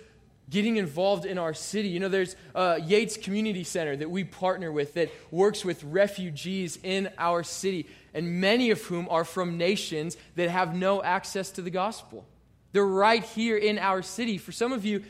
getting 0.48 0.76
involved 0.76 1.24
in 1.24 1.38
our 1.38 1.54
city. 1.54 1.88
You 1.88 2.00
know, 2.00 2.08
there's 2.08 2.36
a 2.54 2.80
Yates 2.80 3.16
Community 3.16 3.64
Center 3.64 3.96
that 3.96 4.10
we 4.10 4.24
partner 4.24 4.70
with 4.70 4.94
that 4.94 5.10
works 5.30 5.64
with 5.64 5.82
refugees 5.84 6.78
in 6.82 7.10
our 7.18 7.42
city, 7.42 7.88
and 8.14 8.40
many 8.40 8.70
of 8.70 8.80
whom 8.82 9.08
are 9.10 9.24
from 9.24 9.58
nations 9.58 10.16
that 10.36 10.48
have 10.48 10.74
no 10.74 11.02
access 11.02 11.50
to 11.52 11.62
the 11.62 11.70
gospel. 11.70 12.26
They're 12.72 12.84
right 12.84 13.24
here 13.24 13.56
in 13.56 13.78
our 13.78 14.02
city. 14.02 14.38
For 14.38 14.52
some 14.52 14.72
of 14.72 14.84
you, 14.84 15.02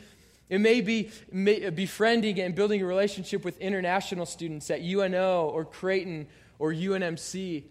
it 0.49 0.59
may 0.59 0.81
be 0.81 1.11
uh, 1.31 1.71
befriending 1.71 2.39
and 2.39 2.55
building 2.55 2.81
a 2.81 2.85
relationship 2.85 3.43
with 3.43 3.59
international 3.59 4.25
students 4.25 4.71
at 4.71 4.81
UNO 4.81 5.49
or 5.49 5.65
Creighton 5.65 6.27
or 6.57 6.73
UNMC. 6.73 7.63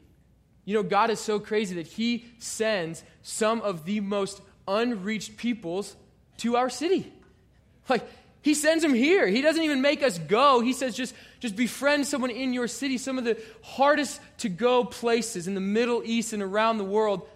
You 0.65 0.75
know, 0.75 0.83
God 0.83 1.11
is 1.11 1.21
so 1.21 1.39
crazy 1.39 1.77
that 1.77 1.87
He 1.87 2.27
sends 2.39 3.03
some 3.23 3.63
of 3.63 3.85
the 3.85 4.01
most 4.01 4.41
unreached 4.69 5.37
peoples 5.37 5.97
to 6.39 6.57
our 6.57 6.69
city. 6.69 7.13
Like, 7.89 8.07
He 8.43 8.55
sends 8.55 8.83
them 8.83 8.95
here. 8.95 9.27
He 9.27 9.43
doesn't 9.43 9.63
even 9.63 9.83
make 9.83 10.05
us 10.05 10.19
go. 10.19 10.61
He 10.61 10.73
says, 10.73 10.95
just, 10.95 11.15
just 11.41 11.57
befriend 11.57 12.07
someone 12.07 12.31
in 12.31 12.53
your 12.53 12.69
city. 12.69 12.97
Some 12.97 13.19
of 13.19 13.25
the 13.25 13.37
hardest 13.63 14.21
to 14.39 14.49
go 14.49 14.85
places 14.85 15.49
in 15.49 15.55
the 15.55 15.61
Middle 15.61 16.03
East 16.05 16.33
and 16.33 16.43
around 16.43 16.79
the 16.79 16.85
world, 16.85 17.29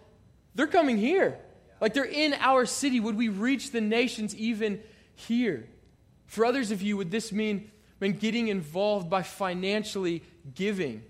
they're 0.54 0.68
coming 0.68 0.98
here. 0.98 1.36
Like 1.80 1.94
they're 1.94 2.04
in 2.04 2.34
our 2.34 2.64
city. 2.66 3.00
Would 3.00 3.16
we 3.16 3.28
reach 3.28 3.72
the 3.72 3.80
nations 3.80 4.36
even 4.36 4.80
here? 5.16 5.66
For 6.26 6.44
others 6.44 6.70
of 6.70 6.80
you, 6.80 6.96
would 6.96 7.10
this 7.10 7.32
mean, 7.32 7.70
mean 7.98 8.12
getting 8.12 8.48
involved 8.48 9.10
by 9.10 9.22
financially 9.22 10.22
giving? 10.54 11.02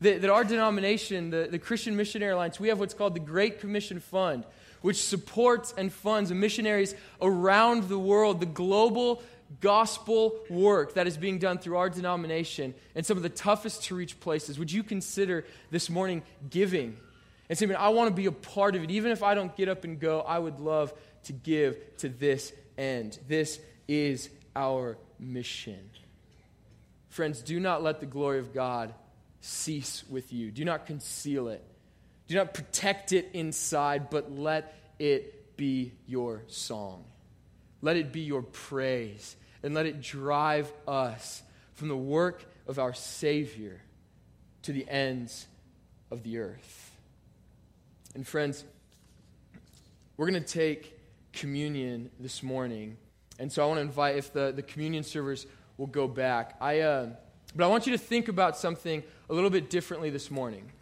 That, 0.00 0.22
that 0.22 0.30
our 0.30 0.44
denomination, 0.44 1.30
the, 1.30 1.48
the 1.50 1.58
Christian 1.58 1.96
Missionary 1.96 2.32
Alliance, 2.32 2.60
we 2.60 2.68
have 2.68 2.78
what's 2.80 2.94
called 2.94 3.14
the 3.14 3.20
Great 3.20 3.60
Commission 3.60 4.00
Fund, 4.00 4.44
which 4.86 5.02
supports 5.02 5.74
and 5.76 5.92
funds 5.92 6.30
missionaries 6.30 6.94
around 7.20 7.88
the 7.88 7.98
world, 7.98 8.38
the 8.38 8.46
global 8.46 9.20
gospel 9.60 10.38
work 10.48 10.94
that 10.94 11.08
is 11.08 11.16
being 11.16 11.40
done 11.40 11.58
through 11.58 11.76
our 11.76 11.90
denomination 11.90 12.72
in 12.94 13.02
some 13.02 13.16
of 13.16 13.24
the 13.24 13.28
toughest 13.28 13.82
to 13.82 13.96
reach 13.96 14.20
places. 14.20 14.60
Would 14.60 14.70
you 14.70 14.84
consider 14.84 15.44
this 15.72 15.90
morning 15.90 16.22
giving? 16.50 16.96
And 17.48 17.58
say, 17.58 17.74
I 17.74 17.88
want 17.88 18.10
to 18.10 18.14
be 18.14 18.26
a 18.26 18.32
part 18.32 18.76
of 18.76 18.84
it. 18.84 18.92
Even 18.92 19.10
if 19.10 19.24
I 19.24 19.34
don't 19.34 19.56
get 19.56 19.68
up 19.68 19.82
and 19.82 19.98
go, 19.98 20.20
I 20.20 20.38
would 20.38 20.60
love 20.60 20.94
to 21.24 21.32
give 21.32 21.96
to 21.96 22.08
this 22.08 22.52
end. 22.78 23.18
This 23.26 23.58
is 23.88 24.30
our 24.54 24.98
mission. 25.18 25.90
Friends, 27.08 27.42
do 27.42 27.58
not 27.58 27.82
let 27.82 27.98
the 27.98 28.06
glory 28.06 28.38
of 28.38 28.54
God 28.54 28.94
cease 29.40 30.04
with 30.08 30.32
you. 30.32 30.52
Do 30.52 30.64
not 30.64 30.86
conceal 30.86 31.48
it. 31.48 31.64
Do 32.28 32.34
not 32.34 32.54
protect 32.54 33.12
it 33.12 33.30
inside, 33.34 34.10
but 34.10 34.32
let 34.32 34.74
it 34.98 35.56
be 35.56 35.92
your 36.06 36.42
song. 36.48 37.04
Let 37.82 37.96
it 37.96 38.12
be 38.12 38.20
your 38.20 38.42
praise, 38.42 39.36
and 39.62 39.74
let 39.74 39.86
it 39.86 40.00
drive 40.00 40.72
us 40.88 41.42
from 41.74 41.88
the 41.88 41.96
work 41.96 42.44
of 42.66 42.78
our 42.78 42.94
Savior 42.94 43.80
to 44.62 44.72
the 44.72 44.88
ends 44.88 45.46
of 46.10 46.22
the 46.22 46.38
earth. 46.38 46.90
And, 48.14 48.26
friends, 48.26 48.64
we're 50.16 50.28
going 50.28 50.42
to 50.42 50.52
take 50.52 50.98
communion 51.32 52.10
this 52.18 52.42
morning. 52.42 52.96
And 53.38 53.52
so 53.52 53.62
I 53.62 53.66
want 53.66 53.78
to 53.78 53.82
invite, 53.82 54.16
if 54.16 54.32
the, 54.32 54.52
the 54.56 54.62
communion 54.62 55.04
servers 55.04 55.46
will 55.76 55.86
go 55.86 56.08
back, 56.08 56.56
I, 56.60 56.80
uh, 56.80 57.10
but 57.54 57.64
I 57.64 57.68
want 57.68 57.86
you 57.86 57.92
to 57.92 57.98
think 57.98 58.28
about 58.28 58.56
something 58.56 59.02
a 59.28 59.34
little 59.34 59.50
bit 59.50 59.68
differently 59.68 60.08
this 60.10 60.30
morning. 60.30 60.72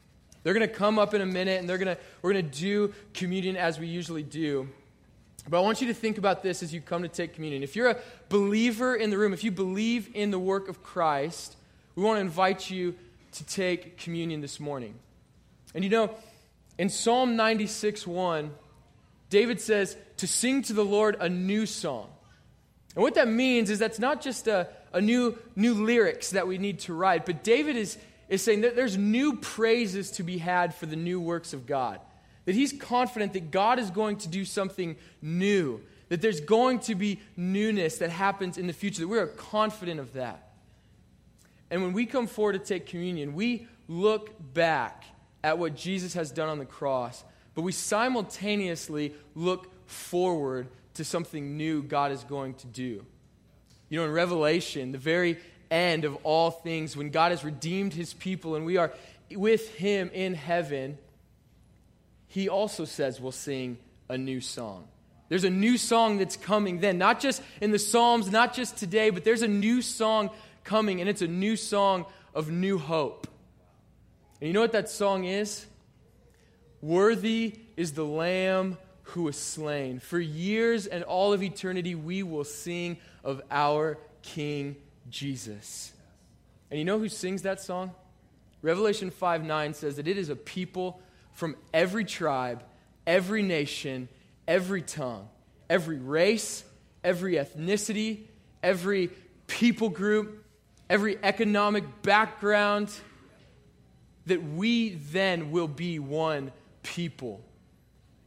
They're 0.44 0.54
going 0.54 0.68
to 0.68 0.72
come 0.72 0.98
up 0.98 1.14
in 1.14 1.20
a 1.20 1.26
minute 1.26 1.58
and 1.58 1.68
they're 1.68 1.78
going 1.78 1.96
to, 1.96 2.00
we're 2.22 2.32
going 2.32 2.48
to 2.48 2.58
do 2.58 2.94
communion 3.14 3.56
as 3.56 3.80
we 3.80 3.88
usually 3.88 4.22
do. 4.22 4.68
But 5.48 5.58
I 5.58 5.60
want 5.60 5.80
you 5.80 5.88
to 5.88 5.94
think 5.94 6.16
about 6.16 6.42
this 6.42 6.62
as 6.62 6.72
you 6.72 6.80
come 6.80 7.02
to 7.02 7.08
take 7.08 7.34
communion. 7.34 7.62
If 7.62 7.74
you're 7.76 7.90
a 7.90 7.98
believer 8.28 8.94
in 8.94 9.10
the 9.10 9.18
room, 9.18 9.32
if 9.32 9.42
you 9.42 9.50
believe 9.50 10.10
in 10.14 10.30
the 10.30 10.38
work 10.38 10.68
of 10.68 10.82
Christ, 10.82 11.56
we 11.96 12.02
want 12.02 12.18
to 12.18 12.20
invite 12.20 12.70
you 12.70 12.94
to 13.32 13.44
take 13.44 13.98
communion 13.98 14.40
this 14.40 14.60
morning. 14.60 14.94
And 15.74 15.82
you 15.82 15.90
know, 15.90 16.14
in 16.78 16.88
Psalm 16.88 17.36
96 17.36 18.06
1, 18.06 18.50
David 19.30 19.60
says 19.60 19.96
to 20.18 20.26
sing 20.26 20.62
to 20.62 20.72
the 20.72 20.84
Lord 20.84 21.16
a 21.20 21.28
new 21.28 21.66
song. 21.66 22.08
And 22.94 23.02
what 23.02 23.14
that 23.14 23.28
means 23.28 23.70
is 23.70 23.78
that's 23.78 23.98
not 23.98 24.22
just 24.22 24.46
a, 24.46 24.68
a 24.92 25.00
new, 25.00 25.36
new 25.56 25.74
lyrics 25.74 26.30
that 26.30 26.46
we 26.46 26.58
need 26.58 26.80
to 26.80 26.94
write, 26.94 27.26
but 27.26 27.42
David 27.42 27.76
is, 27.76 27.98
is 28.28 28.42
saying 28.42 28.62
that 28.62 28.76
there's 28.76 28.96
new 28.96 29.36
praises 29.36 30.10
to 30.12 30.22
be 30.22 30.38
had 30.38 30.74
for 30.74 30.86
the 30.86 30.96
new 30.96 31.20
works 31.20 31.52
of 31.52 31.66
God. 31.66 32.00
That 32.44 32.54
he's 32.54 32.72
confident 32.72 33.32
that 33.32 33.50
God 33.50 33.78
is 33.78 33.90
going 33.90 34.16
to 34.18 34.28
do 34.28 34.44
something 34.44 34.96
new, 35.22 35.80
that 36.08 36.20
there's 36.20 36.40
going 36.40 36.80
to 36.80 36.94
be 36.94 37.20
newness 37.36 37.98
that 37.98 38.10
happens 38.10 38.58
in 38.58 38.66
the 38.66 38.72
future, 38.72 39.02
that 39.02 39.08
we 39.08 39.18
are 39.18 39.26
confident 39.26 40.00
of 40.00 40.12
that. 40.14 40.52
And 41.70 41.82
when 41.82 41.92
we 41.92 42.06
come 42.06 42.26
forward 42.26 42.52
to 42.52 42.58
take 42.58 42.86
communion, 42.86 43.34
we 43.34 43.66
look 43.88 44.54
back 44.54 45.04
at 45.42 45.58
what 45.58 45.74
Jesus 45.74 46.14
has 46.14 46.30
done 46.30 46.48
on 46.48 46.58
the 46.58 46.64
cross, 46.64 47.24
but 47.54 47.62
we 47.62 47.72
simultaneously 47.72 49.14
look 49.34 49.70
forward 49.86 50.68
to 50.94 51.04
something 51.04 51.56
new 51.56 51.82
God 51.82 52.12
is 52.12 52.24
going 52.24 52.54
to 52.54 52.66
do. 52.66 53.04
You 53.88 54.00
know, 54.00 54.06
in 54.06 54.12
Revelation, 54.12 54.92
the 54.92 54.98
very 54.98 55.38
end 55.70 56.04
of 56.04 56.16
all 56.22 56.50
things, 56.50 56.96
when 56.96 57.10
God 57.10 57.30
has 57.30 57.44
redeemed 57.44 57.92
his 57.92 58.14
people 58.14 58.54
and 58.54 58.64
we 58.64 58.76
are 58.76 58.92
with 59.30 59.74
him 59.74 60.10
in 60.12 60.34
heaven, 60.34 60.98
he 62.26 62.48
also 62.48 62.84
says 62.84 63.20
we'll 63.20 63.32
sing 63.32 63.78
a 64.08 64.18
new 64.18 64.40
song. 64.40 64.88
There's 65.28 65.44
a 65.44 65.50
new 65.50 65.78
song 65.78 66.18
that's 66.18 66.36
coming 66.36 66.80
then, 66.80 66.98
not 66.98 67.20
just 67.20 67.42
in 67.60 67.70
the 67.70 67.78
Psalms, 67.78 68.30
not 68.30 68.54
just 68.54 68.76
today, 68.76 69.10
but 69.10 69.24
there's 69.24 69.42
a 69.42 69.48
new 69.48 69.82
song 69.82 70.30
coming, 70.64 71.00
and 71.00 71.08
it's 71.08 71.22
a 71.22 71.28
new 71.28 71.56
song 71.56 72.06
of 72.34 72.50
new 72.50 72.78
hope. 72.78 73.26
And 74.40 74.48
you 74.48 74.52
know 74.52 74.60
what 74.60 74.72
that 74.72 74.90
song 74.90 75.24
is? 75.24 75.64
Worthy 76.82 77.54
is 77.76 77.92
the 77.92 78.04
Lamb 78.04 78.76
who 79.04 79.22
was 79.22 79.38
slain. 79.38 80.00
For 80.00 80.18
years 80.18 80.86
and 80.86 81.04
all 81.04 81.32
of 81.32 81.42
eternity, 81.42 81.94
we 81.94 82.22
will 82.22 82.44
sing 82.44 82.98
of 83.22 83.40
our 83.50 83.98
King 84.22 84.76
Jesus. 85.08 85.92
And 86.70 86.78
you 86.78 86.84
know 86.84 86.98
who 86.98 87.08
sings 87.08 87.42
that 87.42 87.60
song? 87.60 87.92
Revelation 88.62 89.10
5 89.10 89.44
9 89.44 89.74
says 89.74 89.96
that 89.96 90.08
it 90.08 90.16
is 90.16 90.28
a 90.28 90.36
people 90.36 91.00
from 91.32 91.56
every 91.72 92.04
tribe, 92.04 92.64
every 93.06 93.42
nation, 93.42 94.08
every 94.48 94.82
tongue, 94.82 95.28
every 95.68 95.98
race, 95.98 96.64
every 97.02 97.34
ethnicity, 97.34 98.20
every 98.62 99.10
people 99.46 99.90
group, 99.90 100.44
every 100.88 101.18
economic 101.22 101.84
background, 102.02 102.90
that 104.26 104.42
we 104.42 104.90
then 104.90 105.50
will 105.50 105.68
be 105.68 105.98
one 105.98 106.52
people. 106.82 107.44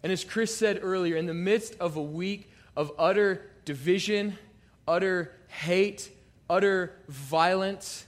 And 0.04 0.12
as 0.12 0.24
Chris 0.24 0.56
said 0.56 0.80
earlier, 0.84 1.16
in 1.16 1.26
the 1.26 1.34
midst 1.34 1.76
of 1.80 1.98
a 1.98 2.02
week 2.02 2.52
of 2.76 2.92
utter 3.00 3.50
division, 3.66 4.38
utter 4.88 5.32
hate, 5.48 6.10
utter 6.50 6.94
violence, 7.08 8.06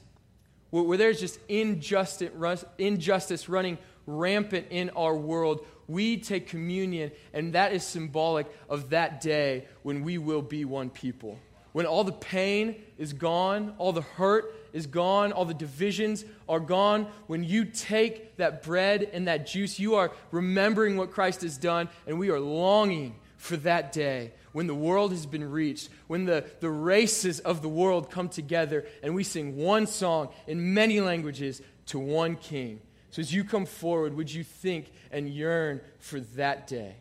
where 0.69 0.97
there's 0.97 1.19
just 1.19 1.39
injustice, 1.47 2.32
injustice 2.78 3.49
running 3.49 3.78
rampant 4.06 4.67
in 4.69 4.89
our 4.91 5.15
world, 5.15 5.65
we 5.88 6.17
take 6.17 6.47
communion, 6.47 7.12
and 7.34 7.54
that 7.54 7.73
is 7.73 7.84
symbolic 7.84 8.47
of 8.69 8.91
that 8.91 9.21
day 9.21 9.65
when 9.82 10.04
we 10.04 10.17
will 10.17 10.41
be 10.41 10.65
one 10.65 10.89
people. 10.89 11.39
When 11.71 11.86
all 11.86 12.04
the 12.04 12.12
pain 12.12 12.75
is 12.97 13.13
gone, 13.13 13.73
all 13.78 13.93
the 13.93 14.02
hurt 14.02 14.56
is 14.73 14.88
gone, 14.88 15.32
all 15.32 15.45
the 15.45 15.54
divisions 15.54 16.25
are 16.47 16.60
gone. 16.60 17.08
When 17.28 17.43
you 17.43 17.65
take 17.65 18.38
that 18.38 18.63
bread 18.63 19.10
and 19.13 19.28
that 19.28 19.47
juice, 19.47 19.80
you 19.80 19.95
are 19.95 20.12
remembering 20.32 20.97
what 20.97 21.12
Christ 21.12 21.41
has 21.41 21.58
done, 21.58 21.89
and 22.08 22.19
we 22.19 22.30
are 22.30 22.39
longing 22.39 23.15
for 23.38 23.58
that 23.58 23.91
day 23.91 24.34
when 24.51 24.67
the 24.67 24.75
world 24.75 25.12
has 25.12 25.25
been 25.25 25.49
reached, 25.49 25.89
when 26.07 26.25
the, 26.25 26.45
the 26.59 26.69
races 26.69 27.39
of 27.39 27.62
the 27.62 27.69
world 27.69 28.09
come 28.09 28.29
together, 28.29 28.85
and 29.03 29.13
we 29.13 29.23
sing 29.23 29.57
one 29.57 29.88
song 29.88 30.29
in 30.47 30.73
many 30.73 30.99
languages 31.01 31.62
to 31.88 31.99
one 31.99 32.35
King. 32.35 32.81
So 33.12 33.21
as 33.21 33.33
you 33.33 33.43
come 33.43 33.65
forward, 33.65 34.15
would 34.15 34.31
you 34.31 34.43
think 34.43 34.91
and 35.12 35.27
yearn 35.27 35.81
for 35.99 36.19
that 36.19 36.67
day? 36.67 36.95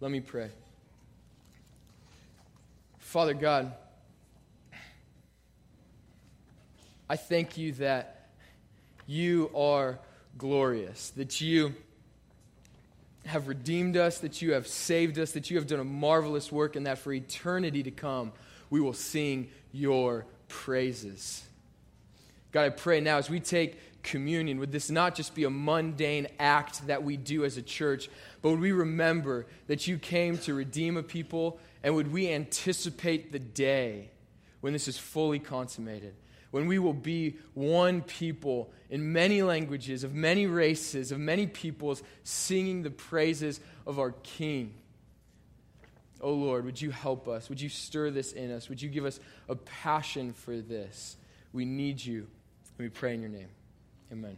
Let 0.00 0.10
me 0.10 0.20
pray. 0.20 0.50
Father 2.98 3.34
God, 3.34 3.72
I 7.08 7.16
thank 7.16 7.58
you 7.58 7.72
that 7.72 8.28
you 9.06 9.50
are 9.54 9.98
glorious, 10.38 11.10
that 11.10 11.40
you 11.40 11.74
have 13.30 13.48
redeemed 13.48 13.96
us, 13.96 14.18
that 14.18 14.42
you 14.42 14.52
have 14.52 14.66
saved 14.66 15.18
us, 15.18 15.32
that 15.32 15.50
you 15.50 15.56
have 15.56 15.66
done 15.66 15.80
a 15.80 15.84
marvelous 15.84 16.52
work, 16.52 16.76
and 16.76 16.86
that 16.86 16.98
for 16.98 17.12
eternity 17.12 17.82
to 17.82 17.90
come, 17.90 18.32
we 18.68 18.80
will 18.80 18.92
sing 18.92 19.50
your 19.72 20.26
praises. 20.48 21.44
God, 22.52 22.64
I 22.64 22.68
pray 22.70 23.00
now 23.00 23.18
as 23.18 23.30
we 23.30 23.40
take 23.40 24.02
communion, 24.02 24.58
would 24.58 24.72
this 24.72 24.90
not 24.90 25.14
just 25.14 25.34
be 25.34 25.44
a 25.44 25.50
mundane 25.50 26.26
act 26.38 26.86
that 26.86 27.02
we 27.02 27.16
do 27.16 27.44
as 27.44 27.56
a 27.56 27.62
church, 27.62 28.08
but 28.42 28.50
would 28.50 28.60
we 28.60 28.72
remember 28.72 29.46
that 29.66 29.86
you 29.86 29.98
came 29.98 30.36
to 30.38 30.54
redeem 30.54 30.96
a 30.96 31.02
people, 31.02 31.60
and 31.82 31.94
would 31.94 32.12
we 32.12 32.30
anticipate 32.30 33.32
the 33.32 33.38
day 33.38 34.10
when 34.60 34.72
this 34.72 34.88
is 34.88 34.98
fully 34.98 35.38
consummated? 35.38 36.14
When 36.50 36.66
we 36.66 36.78
will 36.78 36.94
be 36.94 37.36
one 37.54 38.02
people 38.02 38.72
in 38.88 39.12
many 39.12 39.42
languages, 39.42 40.02
of 40.02 40.14
many 40.14 40.46
races, 40.46 41.12
of 41.12 41.18
many 41.18 41.46
peoples, 41.46 42.02
singing 42.24 42.82
the 42.82 42.90
praises 42.90 43.60
of 43.86 43.98
our 43.98 44.10
King. 44.10 44.74
Oh 46.20 46.32
Lord, 46.32 46.64
would 46.64 46.80
you 46.80 46.90
help 46.90 47.28
us? 47.28 47.48
Would 47.48 47.60
you 47.60 47.68
stir 47.68 48.10
this 48.10 48.32
in 48.32 48.50
us? 48.50 48.68
Would 48.68 48.82
you 48.82 48.88
give 48.88 49.04
us 49.04 49.20
a 49.48 49.54
passion 49.54 50.32
for 50.32 50.56
this? 50.56 51.16
We 51.52 51.64
need 51.64 52.04
you. 52.04 52.26
And 52.78 52.86
we 52.86 52.88
pray 52.88 53.14
in 53.14 53.20
your 53.20 53.30
name. 53.30 53.48
Amen. 54.12 54.36